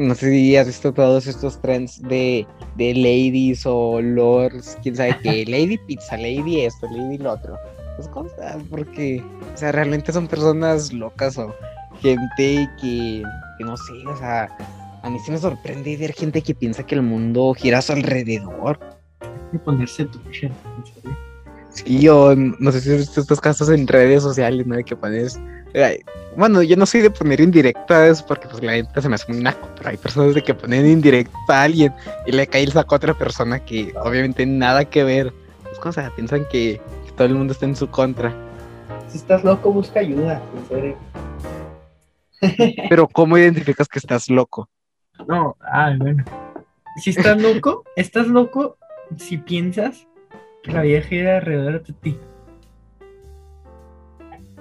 [0.00, 5.14] No sé si has visto todos estos trends de, de ladies o lords, quién sabe
[5.22, 7.58] qué, lady pizza, lady esto, lady lo otro.
[7.96, 9.22] Pues cosas, porque,
[9.54, 11.54] o sea, realmente son personas locas o
[12.00, 13.22] gente que,
[13.58, 14.48] que no sé, o sea,
[15.02, 17.92] a mí sí me sorprende ver gente que piensa que el mundo gira a su
[17.92, 18.80] alrededor.
[19.20, 20.56] Hay que ponerse serio.
[21.68, 24.76] Sí, yo no sé si has visto estos casos en redes sociales, ¿no?
[24.76, 25.38] De que pones.
[26.36, 29.42] Bueno, yo no soy de poner indirectas porque, pues, la neta se me hace muy
[29.42, 31.92] naco, pero hay personas de que ponen indirecta a alguien
[32.26, 35.32] y le cae el saco a otra persona que, obviamente, nada que ver.
[35.70, 38.34] Es como, o sea, piensan que, que todo el mundo está en su contra.
[39.08, 40.96] Si estás loco, busca ayuda, en serio.
[42.88, 44.68] Pero, ¿cómo identificas que estás loco?
[45.28, 46.24] No, ay, bueno.
[46.96, 48.76] Si estás loco, estás loco
[49.16, 50.06] si piensas
[50.62, 52.18] que la vida gira alrededor de ti.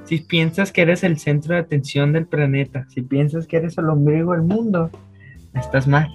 [0.09, 3.89] Si piensas que eres el centro de atención del planeta, si piensas que eres el
[3.89, 4.89] ombligo del mundo,
[5.53, 6.07] estás mal.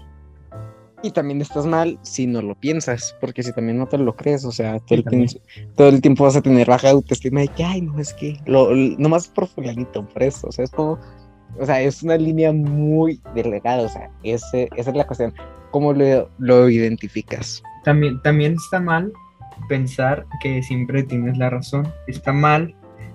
[1.04, 4.44] Y también estás mal si no lo piensas, porque si también no te lo crees,
[4.44, 5.32] o sea, todo, el, tiempo,
[5.76, 8.74] todo el tiempo vas a tener baja autoestima de que, ay, no, es que, lo,
[8.74, 10.98] lo- nomás por fulanito, por eso, o sea, es como,
[11.60, 15.32] o sea, es una línea muy delgada, o sea, ese, esa es la cuestión,
[15.70, 17.62] ¿cómo lo, lo identificas?
[17.84, 19.12] También, también está mal
[19.68, 21.86] pensar que siempre tienes la razón.
[22.08, 22.74] Está mal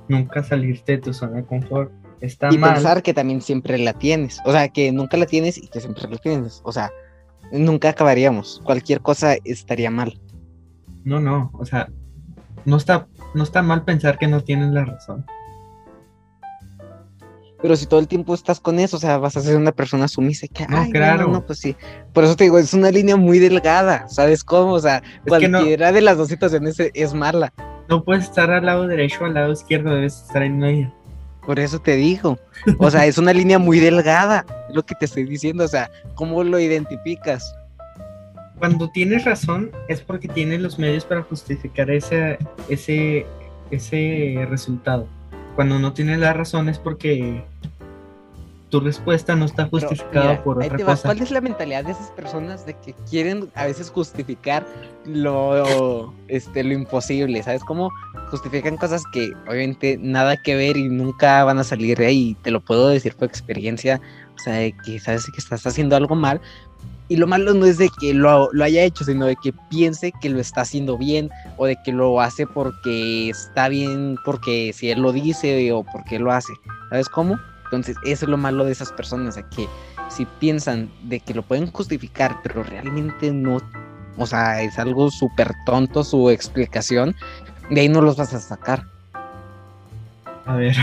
[0.09, 1.91] nunca salirte de tu zona de confort.
[2.19, 2.73] Está y mal.
[2.73, 6.03] pensar que también siempre la tienes, o sea, que nunca la tienes y que siempre
[6.09, 6.91] la tienes, o sea,
[7.53, 10.19] nunca acabaríamos, cualquier cosa estaría mal.
[11.05, 11.87] No, no, o sea,
[12.65, 15.25] no está, no está mal pensar que no tienes la razón.
[17.61, 20.07] Pero si todo el tiempo estás con eso, o sea, vas a ser una persona
[20.07, 21.27] sumisa y que, No, ay, claro.
[21.27, 21.75] no, no, pues sí.
[22.13, 24.73] Por eso te digo, es una línea muy delgada, ¿sabes cómo?
[24.73, 27.53] O sea, no- cualquiera de las dos situaciones es mala.
[27.89, 30.93] No puedes estar al lado derecho o al lado izquierdo, debes estar en medio.
[31.45, 32.37] Por eso te digo.
[32.77, 35.65] O sea, es una línea muy delgada, es lo que te estoy diciendo.
[35.65, 37.55] O sea, ¿cómo lo identificas?
[38.59, 43.25] Cuando tienes razón es porque tienes los medios para justificar ese, ese,
[43.71, 45.07] ese resultado.
[45.55, 47.43] Cuando no tienes la razón es porque
[48.69, 50.91] tu respuesta no está justificada mira, por ahí otra va.
[50.93, 51.09] cosa.
[51.09, 54.65] ¿Cuál es la mentalidad de esas personas de que quieren a veces justificar
[55.05, 57.41] lo, este, lo imposible?
[57.41, 57.91] ¿Sabes cómo
[58.29, 62.37] justifican cosas que obviamente nada que ver y nunca van a salir de ahí?
[62.43, 63.99] Te lo puedo decir por experiencia.
[64.35, 66.39] O sea, de que sabes que estás haciendo algo mal.
[67.09, 70.13] Y lo malo no es de que lo, lo haya hecho, sino de que piense
[70.21, 74.91] que lo está haciendo bien o de que lo hace porque está bien, porque si
[74.91, 76.53] él lo dice o porque lo hace.
[76.91, 77.39] ¿Sabes cómo?
[77.69, 79.67] Entonces, eso es lo malo de esas personas, de que
[80.09, 83.61] si piensan de que lo pueden justificar, pero realmente no,
[84.17, 87.15] o sea, es algo súper tonto su explicación,
[87.69, 88.85] de ahí no los vas a sacar.
[90.47, 90.75] A ver,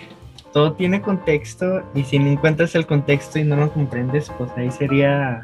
[0.54, 4.70] todo tiene contexto y si no encuentras el contexto y no lo comprendes, pues ahí
[4.70, 5.42] sería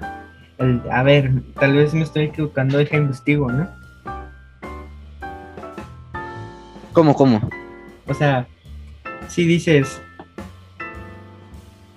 [0.56, 3.68] el, a ver, tal vez me estoy equivocando, deja investigo, ¿no?
[6.94, 7.46] ¿Cómo, cómo?
[8.06, 8.46] O sea,
[9.28, 10.00] si dices,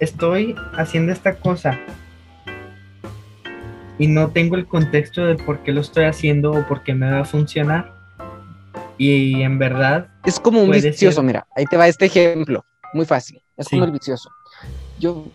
[0.01, 1.79] estoy haciendo esta cosa
[3.97, 7.09] y no tengo el contexto de por qué lo estoy haciendo o por qué me
[7.11, 7.93] va a funcionar,
[8.97, 11.23] y en verdad, Es como un vicioso, ser.
[11.23, 13.75] mira, ahí te va este ejemplo, muy fácil, es Sí.
[13.75, 14.29] como el vicioso.
[14.97, 15.25] Yo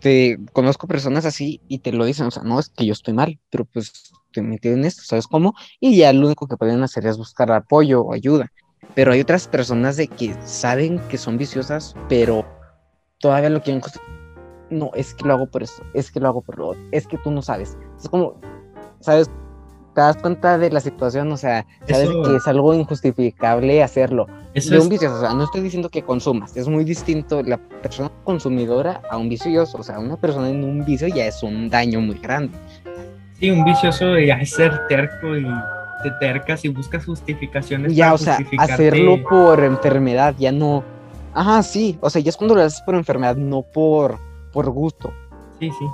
[0.00, 3.14] te conozco personas así y te lo dicen, o sea, no es que yo estoy
[3.14, 3.92] mal, pero pues
[4.26, 5.54] estoy metido en esto, ¿sabes cómo?
[5.80, 8.50] Y ya lo único que pueden hacer es buscar apoyo o ayuda.
[8.94, 12.46] Pero hay otras personas de que saben que son viciosas, pero
[13.20, 13.82] todavía lo quieren
[14.70, 17.06] No, es que lo hago por esto, es que lo hago por lo otro, es
[17.06, 17.76] que tú no sabes.
[17.98, 18.34] Es como,
[19.00, 19.28] ¿sabes?
[19.94, 24.26] Te das cuenta de la situación, o sea, sabes Eso- que es algo injustificable hacerlo
[24.54, 27.42] eso de es un vicioso, o sea, no estoy diciendo que consumas, es muy distinto
[27.42, 31.42] la persona consumidora a un vicioso, o sea, una persona en un vicio ya es
[31.42, 32.56] un daño muy grande.
[33.40, 35.44] Sí, un vicioso ya es ser terco y
[36.04, 37.94] te tercas y buscas justificaciones.
[37.94, 40.84] Ya, para o sea, hacerlo por enfermedad, ya no.
[41.34, 44.18] Ajá, sí, o sea, ya es cuando lo haces por enfermedad, no por,
[44.52, 45.12] por gusto.
[45.58, 45.86] Sí, sí.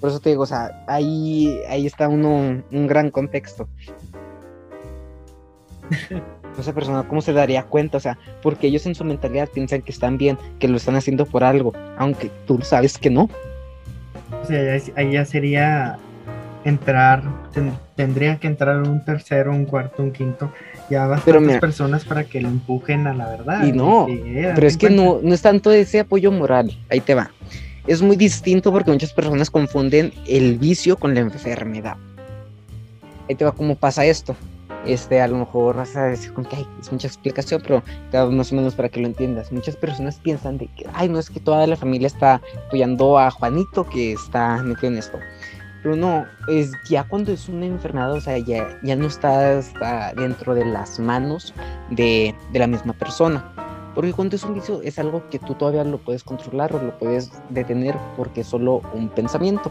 [0.00, 3.68] Por eso te digo, o sea, ahí, ahí está uno, un gran contexto.
[6.58, 7.98] Esa persona, ¿cómo se daría cuenta?
[7.98, 11.26] O sea, porque ellos en su mentalidad piensan que están bien, que lo están haciendo
[11.26, 13.28] por algo, aunque tú sabes que no.
[14.42, 15.98] O sea, ahí- ahí ya sería
[16.66, 20.50] entrar, ten- tendría que entrar un tercero, un cuarto, un quinto,
[20.90, 23.64] ya bastantes mira- personas para que lo empujen a la verdad.
[23.66, 24.14] Y no, que,
[24.48, 26.76] eh, Pero es que no, no es tanto ese apoyo moral.
[26.90, 27.30] Ahí te va.
[27.86, 31.96] Es muy distinto porque muchas personas confunden el vicio con la enfermedad.
[33.28, 34.34] Ahí te va cómo pasa esto.
[34.84, 37.82] Este, a lo mejor vas a decir que "Ay, es mucha explicación, pero
[38.30, 39.50] más o menos para que lo entiendas.
[39.50, 43.30] Muchas personas piensan de que, ay, no es que toda la familia está apoyando a
[43.32, 45.18] Juanito que está metido en esto.
[45.86, 49.62] Pero no, es ya cuando es una enfermedad, o sea, ya, ya no está,
[50.16, 51.54] dentro de las manos
[51.90, 53.52] de, de la misma persona.
[53.94, 56.98] Porque cuando es un vicio es algo que tú todavía lo puedes controlar o lo
[56.98, 59.70] puedes detener porque es solo un pensamiento.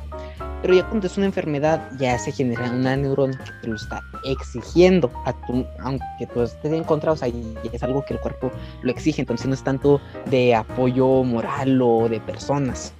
[0.61, 3.99] Pero ya cuando es una enfermedad ya se genera una neurona que te lo está
[4.23, 7.27] exigiendo, a tu, aunque tú estés en contra, o sea,
[7.73, 12.07] es algo que el cuerpo lo exige, entonces no es tanto de apoyo moral o
[12.07, 12.93] de personas.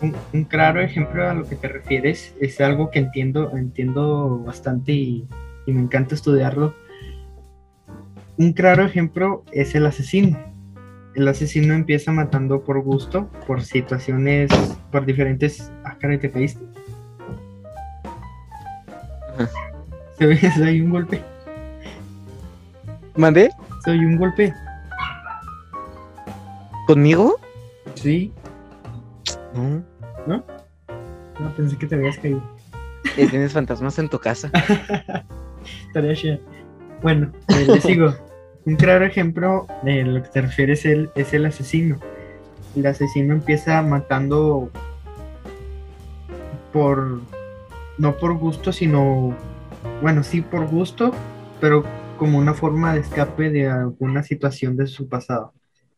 [0.00, 4.92] Un, un claro ejemplo a lo que te refieres es algo que entiendo, entiendo bastante
[4.92, 5.28] y,
[5.66, 6.74] y me encanta estudiarlo.
[8.36, 10.38] Un claro ejemplo es el asesino.
[11.14, 14.50] El asesino empieza matando por gusto, por situaciones,
[14.90, 15.70] por diferentes...
[15.84, 16.64] Ah, caray, te caíste.
[20.18, 21.22] Se ve, se oye un golpe.
[23.16, 23.50] ¿Mandé?
[23.84, 24.52] Se oye un golpe.
[26.86, 27.36] ¿Conmigo?
[27.94, 28.32] Sí.
[29.54, 30.44] No.
[31.40, 32.42] No, pensé que te habías caído.
[33.16, 34.50] Eh, Tienes fantasmas en tu casa.
[35.86, 36.38] Estaría chido.
[37.02, 38.14] Bueno, eh, le sigo.
[38.66, 41.98] Un claro ejemplo de lo que te refieres el, es el asesino.
[42.74, 44.70] El asesino empieza matando
[46.72, 47.20] por.
[47.98, 49.36] No por gusto, sino.
[50.00, 51.12] Bueno, sí por gusto,
[51.60, 51.84] pero
[52.18, 55.52] como una forma de escape de alguna situación de su pasado.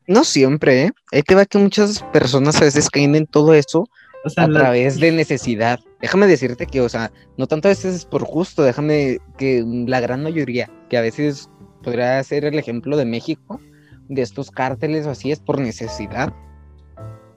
[0.09, 0.91] No siempre, ¿eh?
[1.13, 3.89] Ahí te va que muchas personas a veces caen en todo eso
[4.25, 5.81] O sea, a la- través de necesidad.
[6.01, 10.01] Déjame decirte que, o sea, no tanto a veces es por gusto, déjame que la
[10.01, 11.51] gran mayoría, que a veces
[11.83, 13.61] podría ser el ejemplo de México,
[14.09, 16.33] de estos cárteles o así, es por necesidad.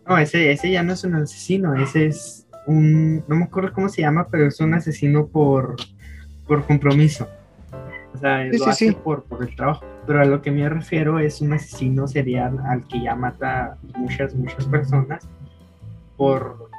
[0.08, 3.90] No, ese, ese ya no es un asesino, ese es un, no me acuerdo cómo
[3.90, 5.76] se llama, pero es un asesino por,
[6.48, 7.28] por compromiso.
[8.20, 8.98] Sea, Sí, lo sí, hace sí.
[9.04, 9.86] Por, por el trabajo.
[10.06, 14.36] Pero a lo que me refiero es un asesino serial al que ya mata muchas,
[14.36, 15.28] muchas personas
[16.18, 16.70] por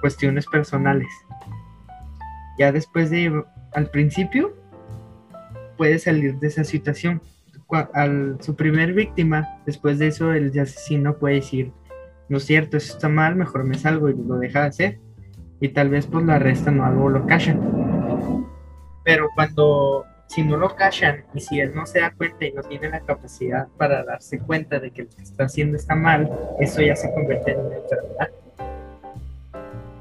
[0.00, 1.08] cuestiones personales.
[2.58, 3.42] Ya después de,
[3.74, 4.54] al principio,
[5.76, 7.22] puede salir de esa situación
[7.94, 11.72] al su primer víctima, después de eso el asesino puede decir,
[12.28, 15.00] no es cierto, eso está mal, mejor me salgo y lo deja de hacer.
[15.60, 17.60] Y tal vez pues lo arrestan o algo, lo callan.
[19.04, 22.62] Pero cuando, si no lo callan y si él no se da cuenta y no
[22.62, 26.80] tiene la capacidad para darse cuenta de que lo que está haciendo está mal, eso
[26.80, 28.30] ya se convierte en una enfermedad.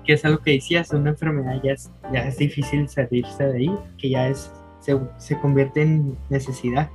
[0.06, 3.76] Que es algo que decías, una enfermedad ya es, ya es difícil salirse de ahí,
[3.98, 4.52] que ya es,
[4.82, 6.88] se, se convierte en necesidad.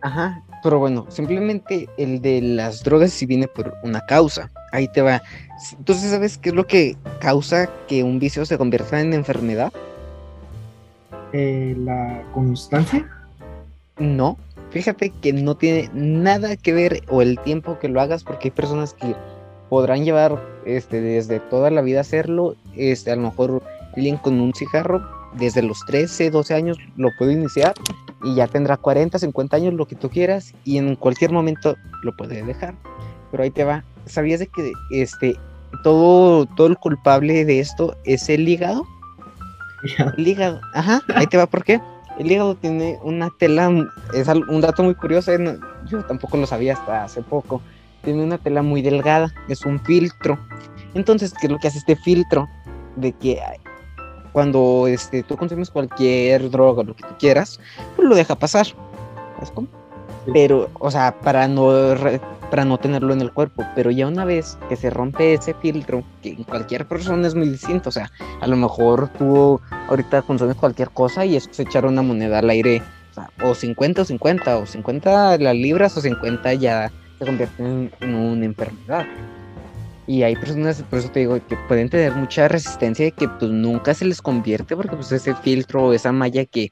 [0.00, 4.50] Ajá, pero bueno, simplemente el de las drogas sí viene por una causa.
[4.72, 5.22] Ahí te va.
[5.78, 9.72] Entonces, ¿sabes qué es lo que causa que un vicio se convierta en enfermedad?
[11.32, 13.08] Eh, la constancia.
[13.98, 14.36] No,
[14.70, 18.52] fíjate que no tiene nada que ver o el tiempo que lo hagas, porque hay
[18.52, 19.14] personas que
[19.68, 22.56] podrán llevar este, desde toda la vida hacerlo.
[22.76, 23.62] Este, a lo mejor
[23.94, 25.02] alguien con un cigarro
[25.34, 27.74] desde los 13, 12 años lo puede iniciar
[28.22, 32.16] y ya tendrá 40, 50 años, lo que tú quieras, y en cualquier momento lo
[32.16, 32.74] puede dejar.
[33.30, 33.84] Pero ahí te va.
[34.06, 35.36] ¿Sabías de que este
[35.82, 38.86] todo, todo el culpable de esto es el hígado?
[40.16, 41.80] El hígado, ajá, ahí te va, ¿por qué?
[42.18, 43.70] El hígado tiene una tela,
[44.12, 45.54] es un dato muy curioso, eh, no-
[45.86, 47.62] yo tampoco lo sabía hasta hace poco.
[48.02, 50.38] Tiene una tela muy delgada, es un filtro.
[50.94, 52.48] Entonces, ¿qué es lo que hace este filtro?
[52.96, 53.40] De que
[54.32, 57.60] cuando este, tú consumes cualquier droga, lo que tú quieras,
[57.96, 58.66] pues lo deja pasar.
[59.36, 59.68] ¿Sabes cómo?
[60.24, 60.30] Sí.
[60.34, 61.70] Pero, o sea, para no,
[62.52, 63.66] para no tenerlo en el cuerpo.
[63.74, 67.48] Pero ya una vez que se rompe ese filtro, que en cualquier persona es muy
[67.48, 68.10] distinto, o sea,
[68.42, 72.82] a lo mejor tú ahorita consumes cualquier cosa y es echar una moneda al aire,
[73.12, 77.64] o, sea, o 50 o 50, o 50 las libras o 50 ya se convierte
[77.64, 79.06] en, en una enfermedad.
[80.06, 83.50] Y hay personas, por eso te digo, que pueden tener mucha resistencia y que pues
[83.50, 86.70] nunca se les convierte porque pues ese filtro o esa malla que,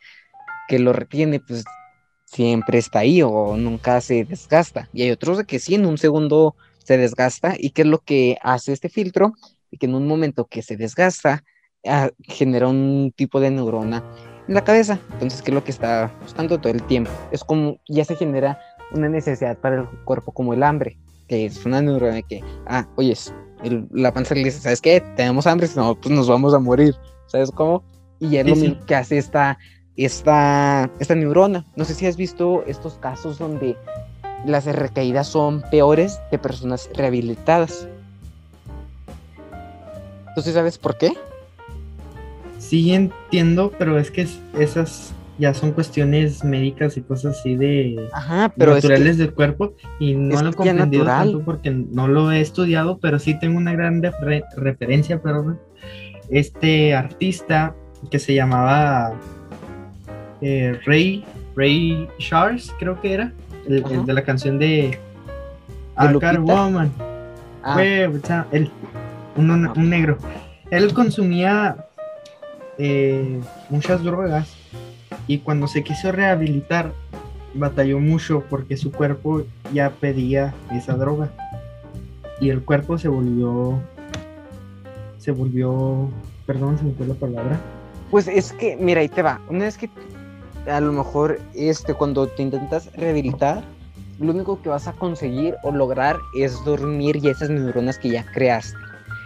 [0.69, 1.65] que lo retiene, pues
[2.31, 4.89] siempre está ahí o nunca se desgasta.
[4.93, 6.55] Y hay otros que sí, en un segundo
[6.85, 7.55] se desgasta.
[7.59, 9.33] ¿Y qué es lo que hace este filtro?
[9.71, 11.43] Y que en un momento que se desgasta,
[11.87, 14.05] ah, genera un tipo de neurona
[14.47, 15.01] en la cabeza.
[15.13, 17.11] Entonces, ¿qué es lo que está buscando todo el tiempo?
[17.33, 18.59] Es como ya se genera
[18.93, 23.35] una necesidad para el cuerpo como el hambre, que es una neurona que, ah, oyes,
[23.65, 25.01] el- la panza le dice, ¿sabes qué?
[25.17, 26.95] Tenemos hambre, si no, pues nos vamos a morir,
[27.27, 27.83] ¿sabes cómo?
[28.21, 28.63] Y ya es Sí, lo sí.
[28.69, 29.59] mismo que hace esta,
[30.05, 31.65] esta, esta neurona.
[31.77, 33.77] No sé si has visto estos casos donde
[34.47, 37.87] las recaídas son peores de personas rehabilitadas.
[40.35, 41.13] ¿Tú sí sabes por qué?
[42.59, 48.09] Sí entiendo, pero es que es- esas ya son cuestiones médicas y cosas así de
[48.13, 52.09] Ajá, pero es que- naturales del cuerpo y no lo he comprendido tanto porque no
[52.09, 55.59] lo he estudiado, pero sí tengo una gran re- referencia, perdón.
[56.31, 57.75] Este artista
[58.11, 59.15] que se llamaba
[60.41, 61.25] eh, Ray
[61.57, 63.33] Ray Charles, creo que era,
[63.69, 64.99] el, de la canción de
[65.99, 66.41] I Got a Lupita?
[66.41, 66.93] Woman.
[67.63, 68.71] Ah, Fue, o sea, él,
[69.37, 70.17] un, un- un negro.
[70.71, 71.77] Él consumía
[72.79, 74.55] eh, muchas drogas
[75.27, 76.93] y cuando se quiso rehabilitar
[77.53, 79.43] batalló mucho porque su cuerpo
[79.75, 81.29] ya pedía esa droga
[82.41, 83.81] y el cuerpo se volvió
[85.19, 86.09] se volvió
[86.47, 87.59] perdón se me fue la palabra
[88.11, 89.41] Pues es que, mira, ahí te va.
[89.49, 89.91] Una vez que
[90.71, 93.63] a lo mejor este, cuando te intentas rehabilitar,
[94.19, 98.25] lo único que vas a conseguir o lograr es dormir y esas neuronas que ya
[98.33, 98.77] creaste.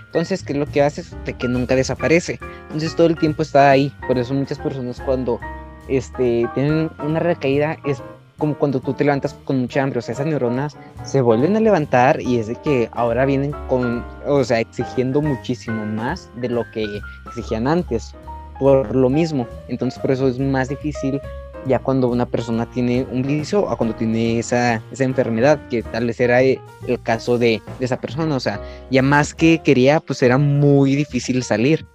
[0.06, 1.16] Entonces, ¿qué es lo que haces?
[1.24, 2.38] De que nunca desaparece.
[2.64, 3.92] Entonces todo el tiempo está ahí.
[4.06, 5.40] Por eso muchas personas cuando
[5.88, 8.00] este, tienen una recaída es
[8.38, 9.98] como cuando tú te levantas con mucha hambre.
[9.98, 14.04] O sea, esas neuronas se vuelven a levantar y es de que ahora vienen con,
[14.24, 18.14] o sea, exigiendo muchísimo más de lo que exigían antes
[18.58, 19.46] por lo mismo.
[19.68, 21.20] Entonces por eso es más difícil
[21.66, 26.06] ya cuando una persona tiene un vicio o cuando tiene esa, esa enfermedad, que tal
[26.06, 28.36] vez era eh, el caso de, de esa persona.
[28.36, 31.86] O sea, ya más que quería, pues era muy difícil salir.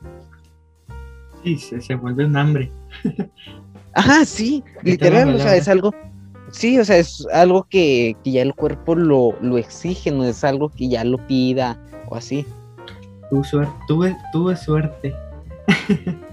[1.44, 2.72] sí se, se vuelve un hambre
[3.94, 5.94] Ajá, sí, literal, o sea, es algo...
[6.52, 10.44] Sí, o sea, es algo que, que ya el cuerpo lo, lo exige, no es
[10.44, 12.44] algo que ya lo pida o así.
[13.30, 15.16] tuve suerte tuve, tuve suerte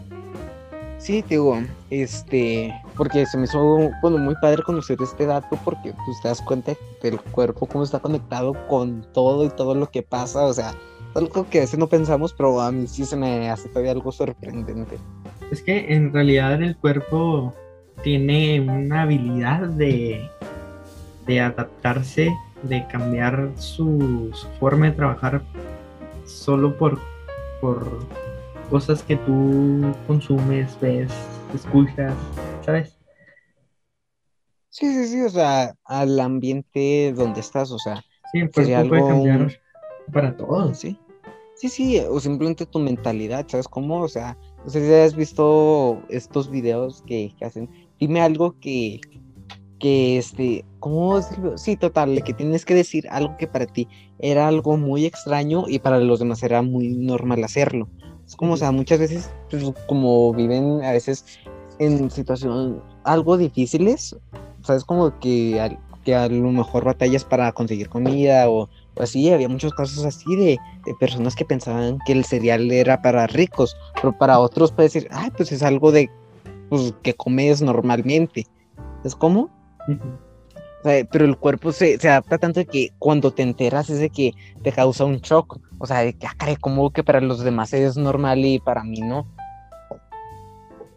[1.07, 1.57] Sí, te digo,
[1.89, 6.43] este, porque se me hizo, bueno, muy padre conocer este dato porque pues, te das
[6.43, 10.75] cuenta del cuerpo, cómo está conectado con todo y todo lo que pasa, o sea,
[11.15, 14.11] algo que a veces no pensamos, pero a mí sí se me hace todavía algo
[14.11, 14.99] sorprendente.
[15.53, 17.55] Es que en realidad el cuerpo
[18.03, 20.29] tiene una habilidad de,
[21.25, 22.35] de adaptarse,
[22.65, 25.41] de cambiar su, su forma de trabajar
[26.25, 26.99] solo por,
[27.61, 27.87] por
[28.71, 31.11] cosas que tú consumes, ves,
[31.55, 32.15] escuchas,
[32.65, 32.97] ¿sabes?
[34.69, 38.03] Sí, sí, sí, o sea, al ambiente donde estás, o sea,
[38.33, 39.51] Sí, puede algo- cambiar
[40.13, 40.79] para todos.
[40.79, 40.99] sí.
[41.55, 44.03] Sí, sí, o simplemente tu mentalidad, ¿sabes cómo?
[44.03, 47.71] O sea, no sé si has visto estos videos que, que hacen.
[47.99, 49.01] Dime algo que,
[49.79, 51.57] que este, ¿cómo decirlo?
[51.57, 53.89] Sí, total, que tienes que decir algo que para ti
[54.19, 57.89] era algo muy extraño y para los demás era muy normal hacerlo.
[58.27, 61.25] Es como, o sea, muchas veces, pues, como viven a veces
[61.79, 64.17] en situaciones algo difíciles,
[64.63, 64.85] ¿sabes?
[64.85, 69.73] Como que, que a lo mejor batallas para conseguir comida o, o así, había muchos
[69.75, 70.59] casos así de,
[70.99, 75.31] personas que pensaban que el cereal era para ricos, pero para otros puede decir, ay,
[75.37, 76.11] pues es algo de,
[76.69, 78.47] pues, que comes normalmente.
[79.05, 79.51] ¿Es como?
[80.81, 83.99] O sea, pero el cuerpo se, se adapta tanto de que cuando te enteras es
[83.99, 85.59] de que te causa un shock.
[85.79, 88.83] O sea, de que, ah, caray, como que para los demás es normal y para
[88.85, 89.27] mí no.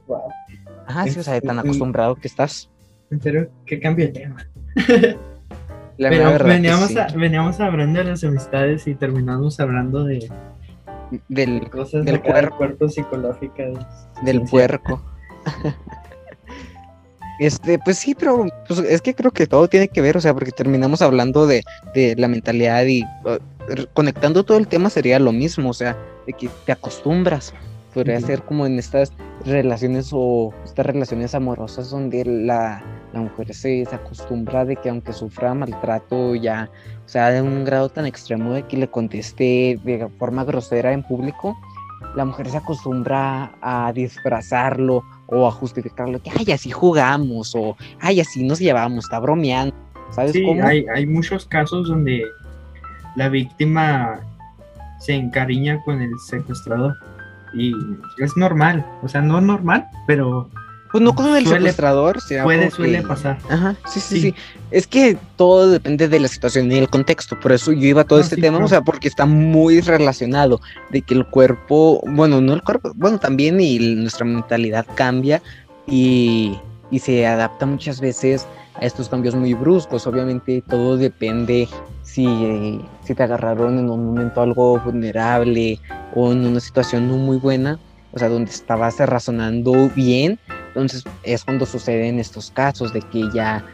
[0.08, 0.22] Wow.
[0.88, 2.70] Ajá, sí, o sea, de tan Es- acostumbrado que estás.
[3.12, 4.38] En serio, que cambio de tema.
[5.98, 6.98] La que veníamos, sí.
[6.98, 10.32] a- veníamos hablando de las amistades y terminamos hablando de
[11.28, 12.56] Del, cosas Del cuerpo.
[12.58, 14.08] cuerpo psicológicas.
[14.24, 15.02] del puerco.
[17.40, 20.34] Este, pues sí, pero pues, es que creo que todo tiene que ver, o sea,
[20.34, 21.64] porque terminamos hablando de,
[21.94, 23.38] de la mentalidad y uh,
[23.94, 27.54] conectando todo el tema sería lo mismo, o sea, de que te acostumbras.
[27.94, 28.28] Podría Ujú.
[28.28, 29.12] ser como en estas
[29.46, 32.84] relaciones o estas relaciones amorosas donde la,
[33.14, 36.70] la mujer se, se acostumbra de que aunque sufra maltrato ya,
[37.06, 41.04] o sea, de un grado tan extremo de que le conteste de forma grosera en
[41.04, 41.58] público,
[42.16, 48.20] la mujer se acostumbra a disfrazarlo o a justificarlo, que ay, así jugamos, o ay,
[48.20, 49.76] así nos llevamos, está bromeando,
[50.12, 50.64] ¿sabes Sí, cómo?
[50.66, 52.24] hay, hay muchos casos donde
[53.16, 54.22] la víctima
[55.00, 56.94] se encariña con el secuestrador.
[57.54, 57.74] Y
[58.20, 60.50] es normal, o sea, no normal, pero
[60.92, 63.38] Pues no con el suele- secuestrador, será puede, suele pasar.
[63.50, 64.22] Ajá, sí, sí, Sí.
[64.22, 64.36] sí,
[64.72, 67.40] Es que todo depende de la situación y el contexto.
[67.40, 68.66] Por eso yo iba a todo No, este sí, tema, claro.
[68.66, 70.62] o sea, porque está muy relacionado
[70.92, 75.42] de que el cuerpo, bueno, no el cuerpo, bueno, también y nuestra mentalidad cambia
[75.88, 76.58] y,
[76.92, 80.08] y se adapta muchas veces a estos cambios muy bruscos.
[80.08, 81.68] Obviamente todo depende
[82.04, 85.80] si, eh, si te agarraron en un momento algo vulnerable
[86.16, 87.80] o en una situación no muy buena,
[88.12, 90.40] o sea, donde estabas razonando bien
[90.70, 93.66] entonces es cuando suceden estos casos de que ya,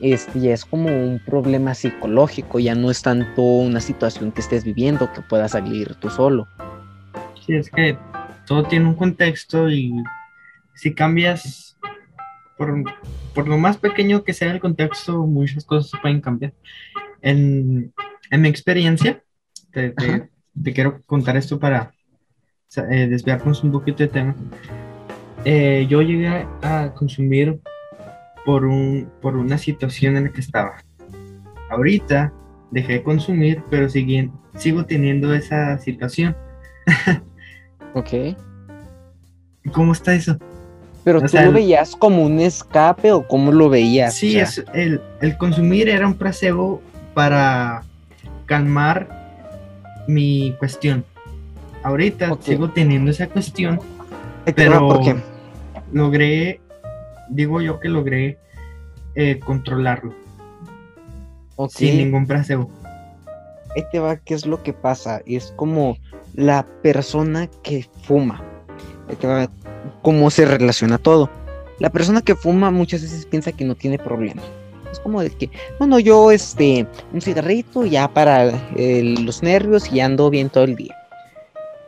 [0.00, 4.64] este, ya es como un problema psicológico, ya no es tanto una situación que estés
[4.64, 6.46] viviendo que puedas salir tú solo.
[7.44, 7.98] Sí, es que
[8.46, 9.92] todo tiene un contexto y
[10.74, 11.76] si cambias,
[12.56, 12.74] por,
[13.34, 16.52] por lo más pequeño que sea el contexto, muchas cosas se pueden cambiar.
[17.22, 17.92] En,
[18.30, 19.22] en mi experiencia,
[19.70, 20.28] te, te-
[20.72, 21.92] quiero contar esto para
[22.90, 24.34] eh, desviarnos un poquito de tema.
[25.44, 27.58] Eh, yo llegué a consumir
[28.44, 30.76] por, un, por una situación en la que estaba.
[31.70, 32.32] Ahorita
[32.70, 36.36] dejé de consumir, pero siguen- sigo teniendo esa situación.
[37.96, 38.08] Ok.
[39.72, 40.36] ¿Cómo está eso?
[41.04, 44.14] Pero O tú sea, lo veías como un escape o cómo lo veías.
[44.14, 46.82] Sí, O sea, es, el, el consumir era un placebo
[47.14, 47.82] para
[48.46, 49.08] calmar
[50.08, 51.04] mi cuestión.
[51.84, 53.78] Ahorita sigo teniendo esa cuestión.
[54.56, 55.14] pero- porque
[55.94, 56.60] Logré,
[57.30, 58.36] digo yo que logré
[59.14, 60.12] eh, controlarlo
[61.68, 62.68] sin ningún placebo.
[63.76, 65.22] ahí te va, ¿qué es lo que pasa?
[65.24, 65.96] Es como
[66.34, 68.42] la persona que fuma.
[69.08, 69.48] Ahí te va
[70.02, 71.30] cómo se relaciona todo.
[71.78, 74.42] La persona que fuma muchas veces piensa que no tiene problema.
[74.90, 80.00] Es como de que, bueno, yo este, un cigarrito ya para eh, los nervios y
[80.00, 80.96] ando bien todo el día.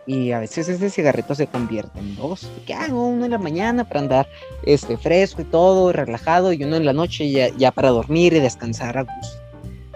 [0.07, 2.49] Y a veces ese cigarrito se convierte en dos.
[2.65, 4.29] Que hago uno en la mañana para andar
[4.63, 8.41] este, fresco y todo, relajado, y uno en la noche ya, ya para dormir y
[8.41, 9.39] descansar a gusto.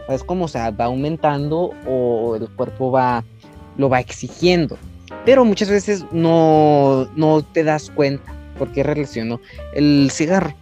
[0.09, 3.25] Es como, o sea, va aumentando o el cuerpo va,
[3.77, 4.77] lo va exigiendo.
[5.25, 9.41] Pero muchas veces no, no te das cuenta por qué relaciono
[9.75, 10.55] el cigarro.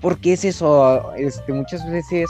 [0.00, 1.12] ¿Por qué es eso?
[1.14, 2.28] Este, muchas veces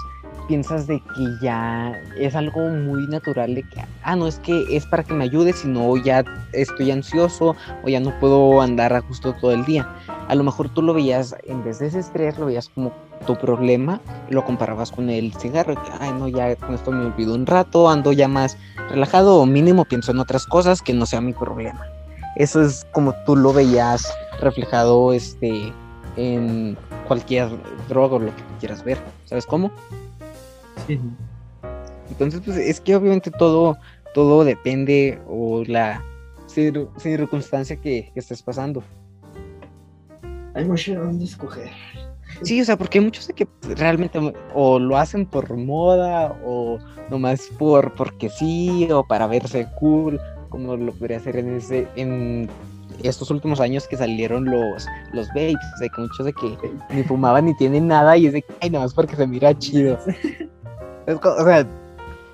[0.51, 4.85] piensas de que ya es algo muy natural de que, ah, no, es que es
[4.85, 9.33] para que me ayude, sino ya estoy ansioso o ya no puedo andar a gusto
[9.41, 9.89] todo el día.
[10.27, 12.93] A lo mejor tú lo veías, en vez de ese estrés, lo veías como
[13.29, 15.75] tu problema lo comparabas con el cigarro.
[15.75, 18.57] Que, ay, no, ya con esto me olvido un rato, ando ya más
[18.89, 21.87] relajado o mínimo pienso en otras cosas que no sea mi problema.
[22.35, 25.73] Eso es como tú lo veías reflejado este,
[26.17, 26.77] en
[27.07, 27.51] cualquier
[27.89, 28.99] droga o lo que quieras ver.
[29.27, 29.71] ¿Sabes cómo?
[30.87, 31.01] Sí.
[32.11, 33.77] Entonces, pues es que obviamente todo,
[34.15, 36.03] todo depende o la
[36.49, 38.83] cir- circunstancia que, que estés pasando.
[40.55, 41.71] Hay mucho de dónde escoger.
[42.43, 44.19] Sí, o sea, porque hay muchos de que realmente
[44.55, 46.79] o lo hacen por moda o
[47.11, 52.49] nomás por porque sí o para verse cool, como lo podría hacer en ese en
[53.03, 56.57] estos últimos años que salieron los los vapes, de que muchos de que
[56.95, 59.99] ni fumaban ni tienen nada y es de que ay, nomás porque se mira chido.
[61.11, 61.67] Es o sea,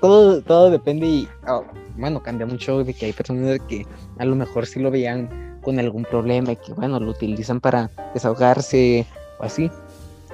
[0.01, 1.63] todo todo depende y ah,
[1.97, 3.87] bueno, cambia mucho de que hay personas que
[4.19, 7.91] a lo mejor sí lo veían con algún problema y que bueno, lo utilizan para
[8.13, 9.07] desahogarse
[9.39, 9.71] o así.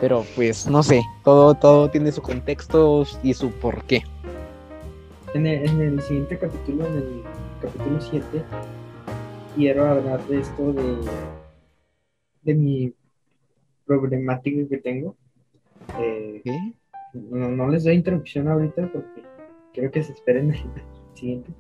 [0.01, 4.03] Pero pues no sé, todo, todo tiene su contexto y su porqué.
[5.35, 7.23] En el, en el siguiente capítulo, en el
[7.61, 8.43] capítulo 7,
[9.55, 10.97] quiero hablar de esto de,
[12.43, 12.93] de mi
[13.87, 15.17] problemática que tengo.
[16.01, 16.75] Eh, ¿Qué?
[17.15, 19.23] No, no les doy introducción ahorita porque
[19.73, 20.59] quiero que se esperen al
[21.15, 21.53] siguiente.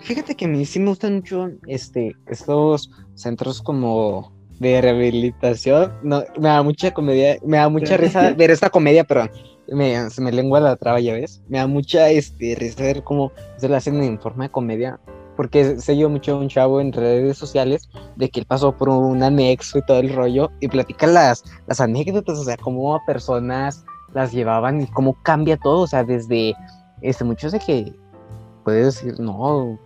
[0.00, 5.92] Fíjate que a mí sí me gustan mucho este, estos centros como de rehabilitación.
[6.02, 9.30] No, me da mucha comedia, me da mucha risa ver esta comedia, perdón.
[9.66, 11.42] Me, se me lengua la traba, ya ves.
[11.48, 15.00] Me da mucha este, risa ver cómo se lo hacen en forma de comedia.
[15.36, 19.78] Porque yo mucho un chavo en redes sociales de que él pasó por un anexo
[19.78, 24.80] y todo el rollo y platica las, las anécdotas, o sea, cómo personas las llevaban
[24.80, 26.54] y cómo cambia todo, o sea, desde
[27.02, 27.92] este, muchos de que
[28.62, 29.78] puedes decir, no,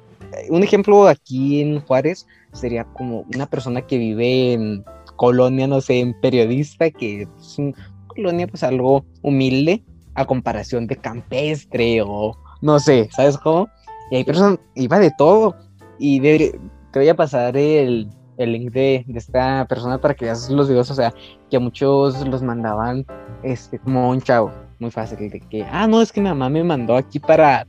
[0.50, 4.84] un ejemplo aquí en Juárez sería como una persona que vive en
[5.16, 7.74] colonia, no sé, en periodista, que es una
[8.06, 9.82] colonia pues algo humilde
[10.14, 13.68] a comparación de campestre o no sé, ¿sabes cómo?
[14.10, 15.56] Y hay personas, iba de todo.
[15.98, 16.58] Y de-
[16.92, 20.68] te voy a pasar el, el link de, de esta persona para que veas los
[20.68, 21.12] videos, o sea,
[21.50, 23.04] que a muchos los mandaban
[23.42, 26.64] este, como un chavo, muy fácil, de que, ah, no, es que mi mamá me
[26.64, 27.66] mandó aquí para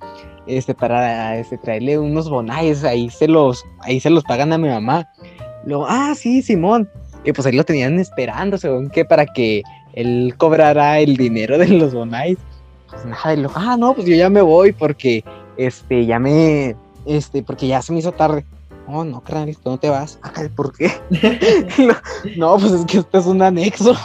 [0.48, 4.68] este, para este, traerle unos bonais, ahí se los, ahí se los pagan a mi
[4.68, 5.08] mamá.
[5.66, 6.90] Luego, ah, sí, Simón.
[7.24, 9.62] Que pues ahí lo tenían esperando, según que para que
[9.94, 12.38] él cobrara el dinero de los bonais.
[12.90, 15.24] Pues nada, y luego, ah, no, pues yo ya me voy porque,
[15.60, 18.45] este, ya me, este, porque ya se me hizo tarde.
[18.88, 20.18] Oh, no, carnal, ¿tú no te vas?
[20.24, 20.91] Acá, ¿por qué?
[22.38, 23.93] no, pues es que esto es un anexo.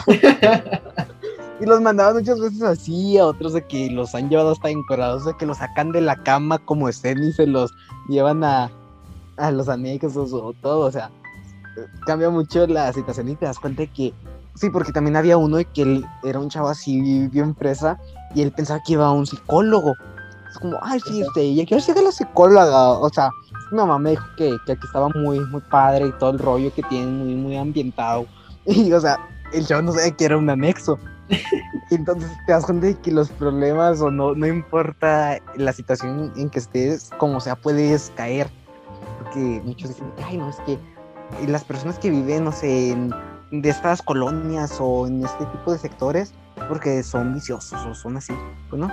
[1.61, 5.25] Y los mandaban muchas veces así, a otros de que los han llevado hasta encorados,
[5.25, 7.71] de que los sacan de la cama como estén y se los
[8.09, 8.73] llevan a,
[9.37, 11.13] a los anexos o todo, o sea,
[12.07, 14.13] cambia mucho la situación y te das cuenta de que,
[14.57, 18.01] sí, porque también había uno de que él era un chavo así bien presa
[18.35, 19.95] y él pensaba que iba a un psicólogo.
[20.55, 23.29] Es como, ay, sí, este, ya quiero ser la psicóloga, o sea,
[23.73, 26.73] mi mamá me dijo que, que aquí estaba muy, muy padre y todo el rollo
[26.73, 28.27] que tiene muy, muy ambientado.
[28.67, 29.19] Y, o sea,
[29.53, 30.99] el chavo no sabía que era un anexo.
[31.91, 36.49] Entonces te das cuenta de que los problemas o no, no importa la situación en
[36.49, 38.49] que estés, como sea, puedes caer.
[39.19, 40.79] Porque muchos dicen, ay, no, es que
[41.43, 43.13] y las personas que viven, no sé, en,
[43.51, 46.33] de estas colonias o en este tipo de sectores,
[46.69, 48.33] porque son viciosos o son así,
[48.71, 48.89] pues no.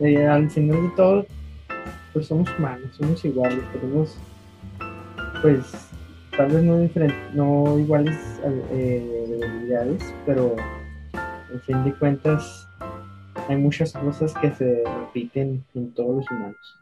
[0.00, 1.26] Eh, al final de todo,
[2.12, 4.16] pues somos humanos, somos iguales, tenemos,
[5.40, 5.66] pues,
[6.36, 8.16] tal vez no, diferen- no iguales
[8.72, 10.56] eh, debilidades, pero
[11.52, 12.66] en fin de cuentas
[13.48, 16.78] hay muchas cosas que se repiten en todos los humanos.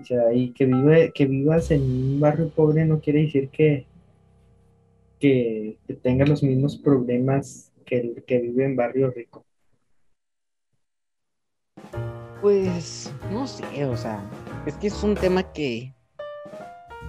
[0.00, 3.86] O sea, y que, vive, que vivas en un barrio pobre no quiere decir que,
[5.20, 9.44] que, que tengas los mismos problemas que el que vive en barrio rico.
[12.44, 14.20] Pues no sé, o sea,
[14.66, 15.94] es que es un tema que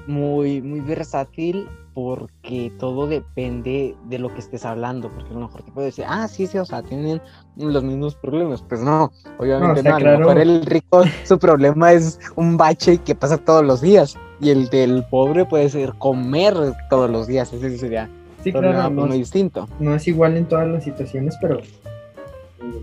[0.07, 5.63] muy, muy versátil porque todo depende de lo que estés hablando, porque a lo mejor
[5.63, 7.21] te puedo decir, ah, sí, sí, o sea, tienen
[7.57, 12.17] los mismos problemas, pues no, obviamente no, a lo mejor el rico, su problema es
[12.37, 16.53] un bache que pasa todos los días, y el del pobre puede ser comer
[16.89, 18.09] todos los días, ese sería
[18.41, 19.67] Sí, claro, no, muy distinto.
[19.81, 21.59] no es igual en todas las situaciones, pero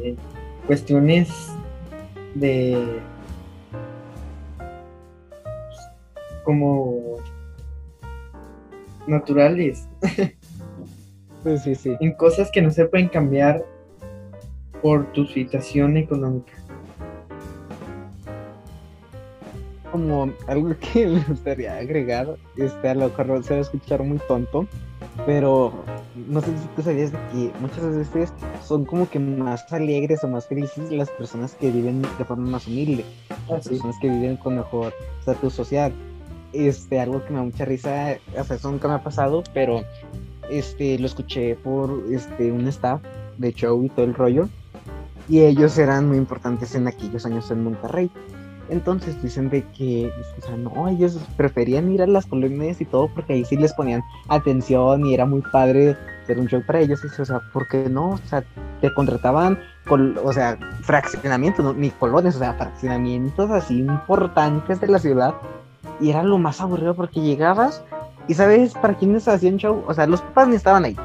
[0.05, 0.17] eh,
[0.67, 1.31] cuestiones
[2.35, 3.01] de
[6.45, 7.17] como
[9.07, 9.89] naturales,
[11.45, 11.97] Sí, sí, sí.
[12.01, 13.65] en cosas que no se pueden cambiar
[14.81, 16.53] por tu situación económica.
[19.93, 24.19] como algo que me gustaría agregar, este, a lo mejor se va a escuchar muy
[24.27, 24.67] tonto,
[25.27, 25.73] pero
[26.29, 28.33] no sé si tú sabías de que muchas veces
[28.65, 32.67] son como que más alegres o más felices las personas que viven de forma más
[32.67, 33.05] humilde,
[33.49, 33.71] las Así.
[33.71, 35.93] personas que viven con mejor estatus social.
[36.53, 39.83] Este, algo que me da mucha risa, o sea, eso nunca me ha pasado, pero
[40.51, 43.01] este, lo escuché por este, un staff
[43.39, 44.51] de show y todo el rollo,
[45.31, 48.11] y ellos eran muy importantes en aquellos años en Monterrey
[48.73, 53.09] Entonces dicen de que, o sea, no, ellos preferían ir a las colonias y todo
[53.15, 55.95] porque ahí sí les ponían atención y era muy padre
[56.25, 57.01] hacer un show para ellos.
[57.05, 58.11] O sea, ¿por qué no?
[58.11, 58.43] O sea,
[58.81, 64.87] te contrataban, col- o sea, fraccionamientos, no, ni colonias, o sea, fraccionamientos así importantes de
[64.89, 65.35] la ciudad.
[66.01, 67.85] Y era lo más aburrido porque llegabas
[68.27, 69.85] y ¿sabes para quiénes hacían show?
[69.87, 70.97] O sea, los papás ni estaban ahí.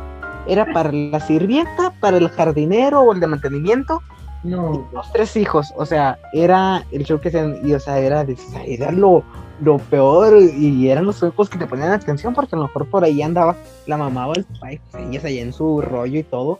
[0.48, 4.02] Era para la sirvienta, para el jardinero o el de mantenimiento
[4.48, 8.26] No, los tres hijos, o sea, era el show que hacían, y o sea, era,
[8.66, 9.22] era lo,
[9.62, 13.04] lo peor, y eran los únicos que te ponían atención, porque a lo mejor por
[13.04, 16.24] ahí andaba la mamá o el papá, y pues ellas allá en su rollo y
[16.24, 16.60] todo,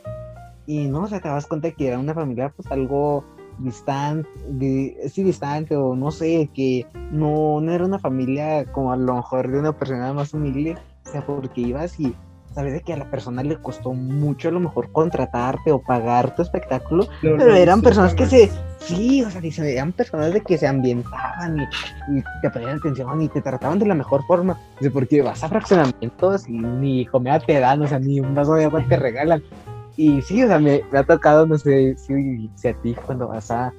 [0.66, 3.24] y no, o sea, te das cuenta que era una familia, pues algo
[3.58, 4.28] distante,
[5.08, 9.50] sí, distante, o no sé, que no, no era una familia como a lo mejor
[9.50, 10.76] de una persona más humilde,
[11.06, 12.14] o sea, porque ibas y
[12.58, 16.34] sabes de que a la persona le costó mucho a lo mejor contratarte o pagar
[16.34, 18.50] tu espectáculo, lo pero eran organizó personas que se,
[18.80, 23.28] sí, o sea, eran personas de que se ambientaban y, y te ponían atención y
[23.28, 24.58] te trataban de la mejor forma.
[24.92, 28.64] Porque vas a fraccionamientos y ni comida te dan, o sea, ni un vaso de
[28.64, 29.40] agua te regalan.
[29.96, 33.28] Y sí, o sea, me, me ha tocado, no sé si, si a ti cuando
[33.28, 33.72] vas a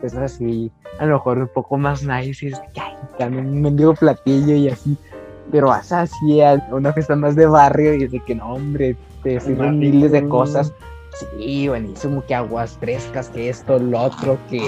[0.00, 3.62] cosas así, a lo mejor un poco más nice, y es que, ay, dame un
[3.62, 4.98] mendigo platillo y así.
[5.50, 8.96] Pero vas así a una fiesta más de barrio y es de que no, hombre,
[9.22, 10.72] te sirven miles de cosas.
[11.38, 14.66] Sí, buenísimo, que aguas frescas, que esto, lo otro, que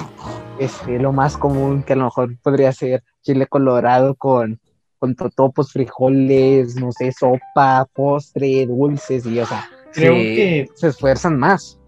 [0.60, 4.60] este, lo más común que a lo mejor podría ser chile colorado con,
[5.00, 10.88] con totopos, frijoles, no sé, sopa, postre, dulces, y o sea, Creo se, que- se
[10.88, 11.80] esfuerzan más.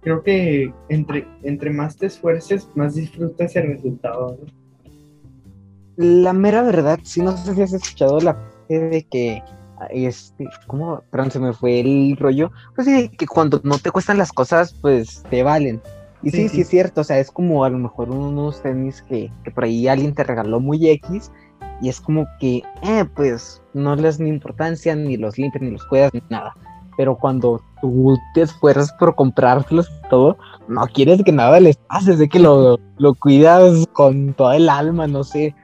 [0.00, 4.38] Creo que entre, entre más te esfuerces, más disfrutas el resultado.
[4.40, 4.57] ¿no?
[5.98, 8.38] La mera verdad, sí, no sé si has escuchado la
[8.68, 9.42] de que,
[9.90, 11.02] este, ¿cómo?
[11.10, 12.52] Perdón, se me fue el rollo.
[12.76, 15.82] Pues sí, que cuando no te cuestan las cosas, pues te valen.
[16.22, 19.32] Y sí, Sí, es cierto, o sea, es como a lo mejor unos tenis que,
[19.42, 21.32] que por ahí alguien te regaló muy X
[21.80, 25.84] y es como que, eh, pues no les dan importancia, ni los limpias, ni los
[25.86, 26.54] cuidas, ni nada.
[26.96, 30.38] Pero cuando tú te esfuerzas por comprártelos y todo,
[30.68, 35.08] no quieres que nada les pase, de que lo, lo cuidas con toda el alma,
[35.08, 35.56] no sé.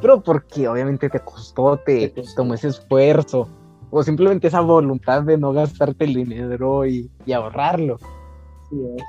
[0.00, 3.48] Pero porque obviamente te costó, te, tomó ese esfuerzo.
[3.90, 7.98] O simplemente esa voluntad de no gastarte el dinero y, y ahorrarlo.
[8.68, 9.04] Sí, es.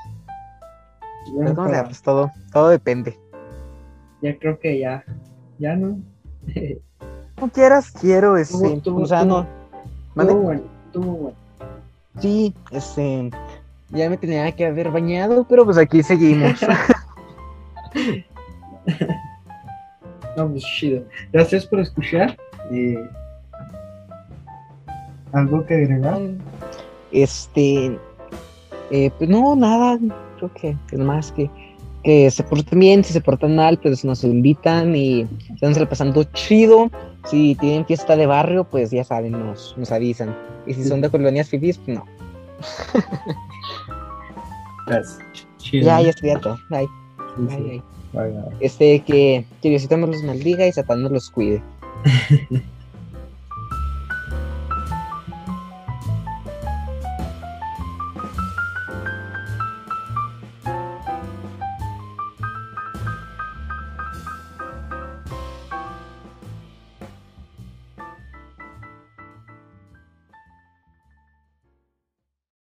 [1.56, 3.20] Para- pues todo, todo depende.
[4.22, 5.04] ya creo que ya,
[5.58, 6.00] ya no.
[7.36, 9.46] Como quieras, quiero, este, o sea, no.
[10.16, 10.62] Bueno, bueno.
[12.20, 13.30] Sí, este,
[13.90, 16.60] ya me tenía que haber bañado, pero pues aquí seguimos.
[20.40, 21.04] No, pues chido.
[21.34, 22.38] Gracias por escuchar.
[22.72, 22.98] Eh,
[25.34, 26.18] ¿Algo que agregar?
[27.12, 28.00] Este,
[28.90, 30.00] eh, pues no, nada,
[30.38, 31.50] creo que, que más que,
[32.04, 36.90] que se porten bien, si se portan mal, pues nos invitan y están pasando chido.
[37.26, 40.34] Si tienen fiesta de barrio, pues ya saben, nos, nos avisan.
[40.66, 42.06] Y si son de colonias fifís, pues no.
[44.88, 45.20] Gracias.
[45.58, 45.86] Chido.
[45.86, 46.58] Ya, ya estoy todo.
[46.70, 46.88] Bye,
[47.36, 47.64] Sí, bye, sí.
[47.64, 47.99] bye.
[48.14, 48.58] Bye, bye.
[48.60, 51.62] Este, que, que Diosito nos los maldiga y Satán nos los cuide.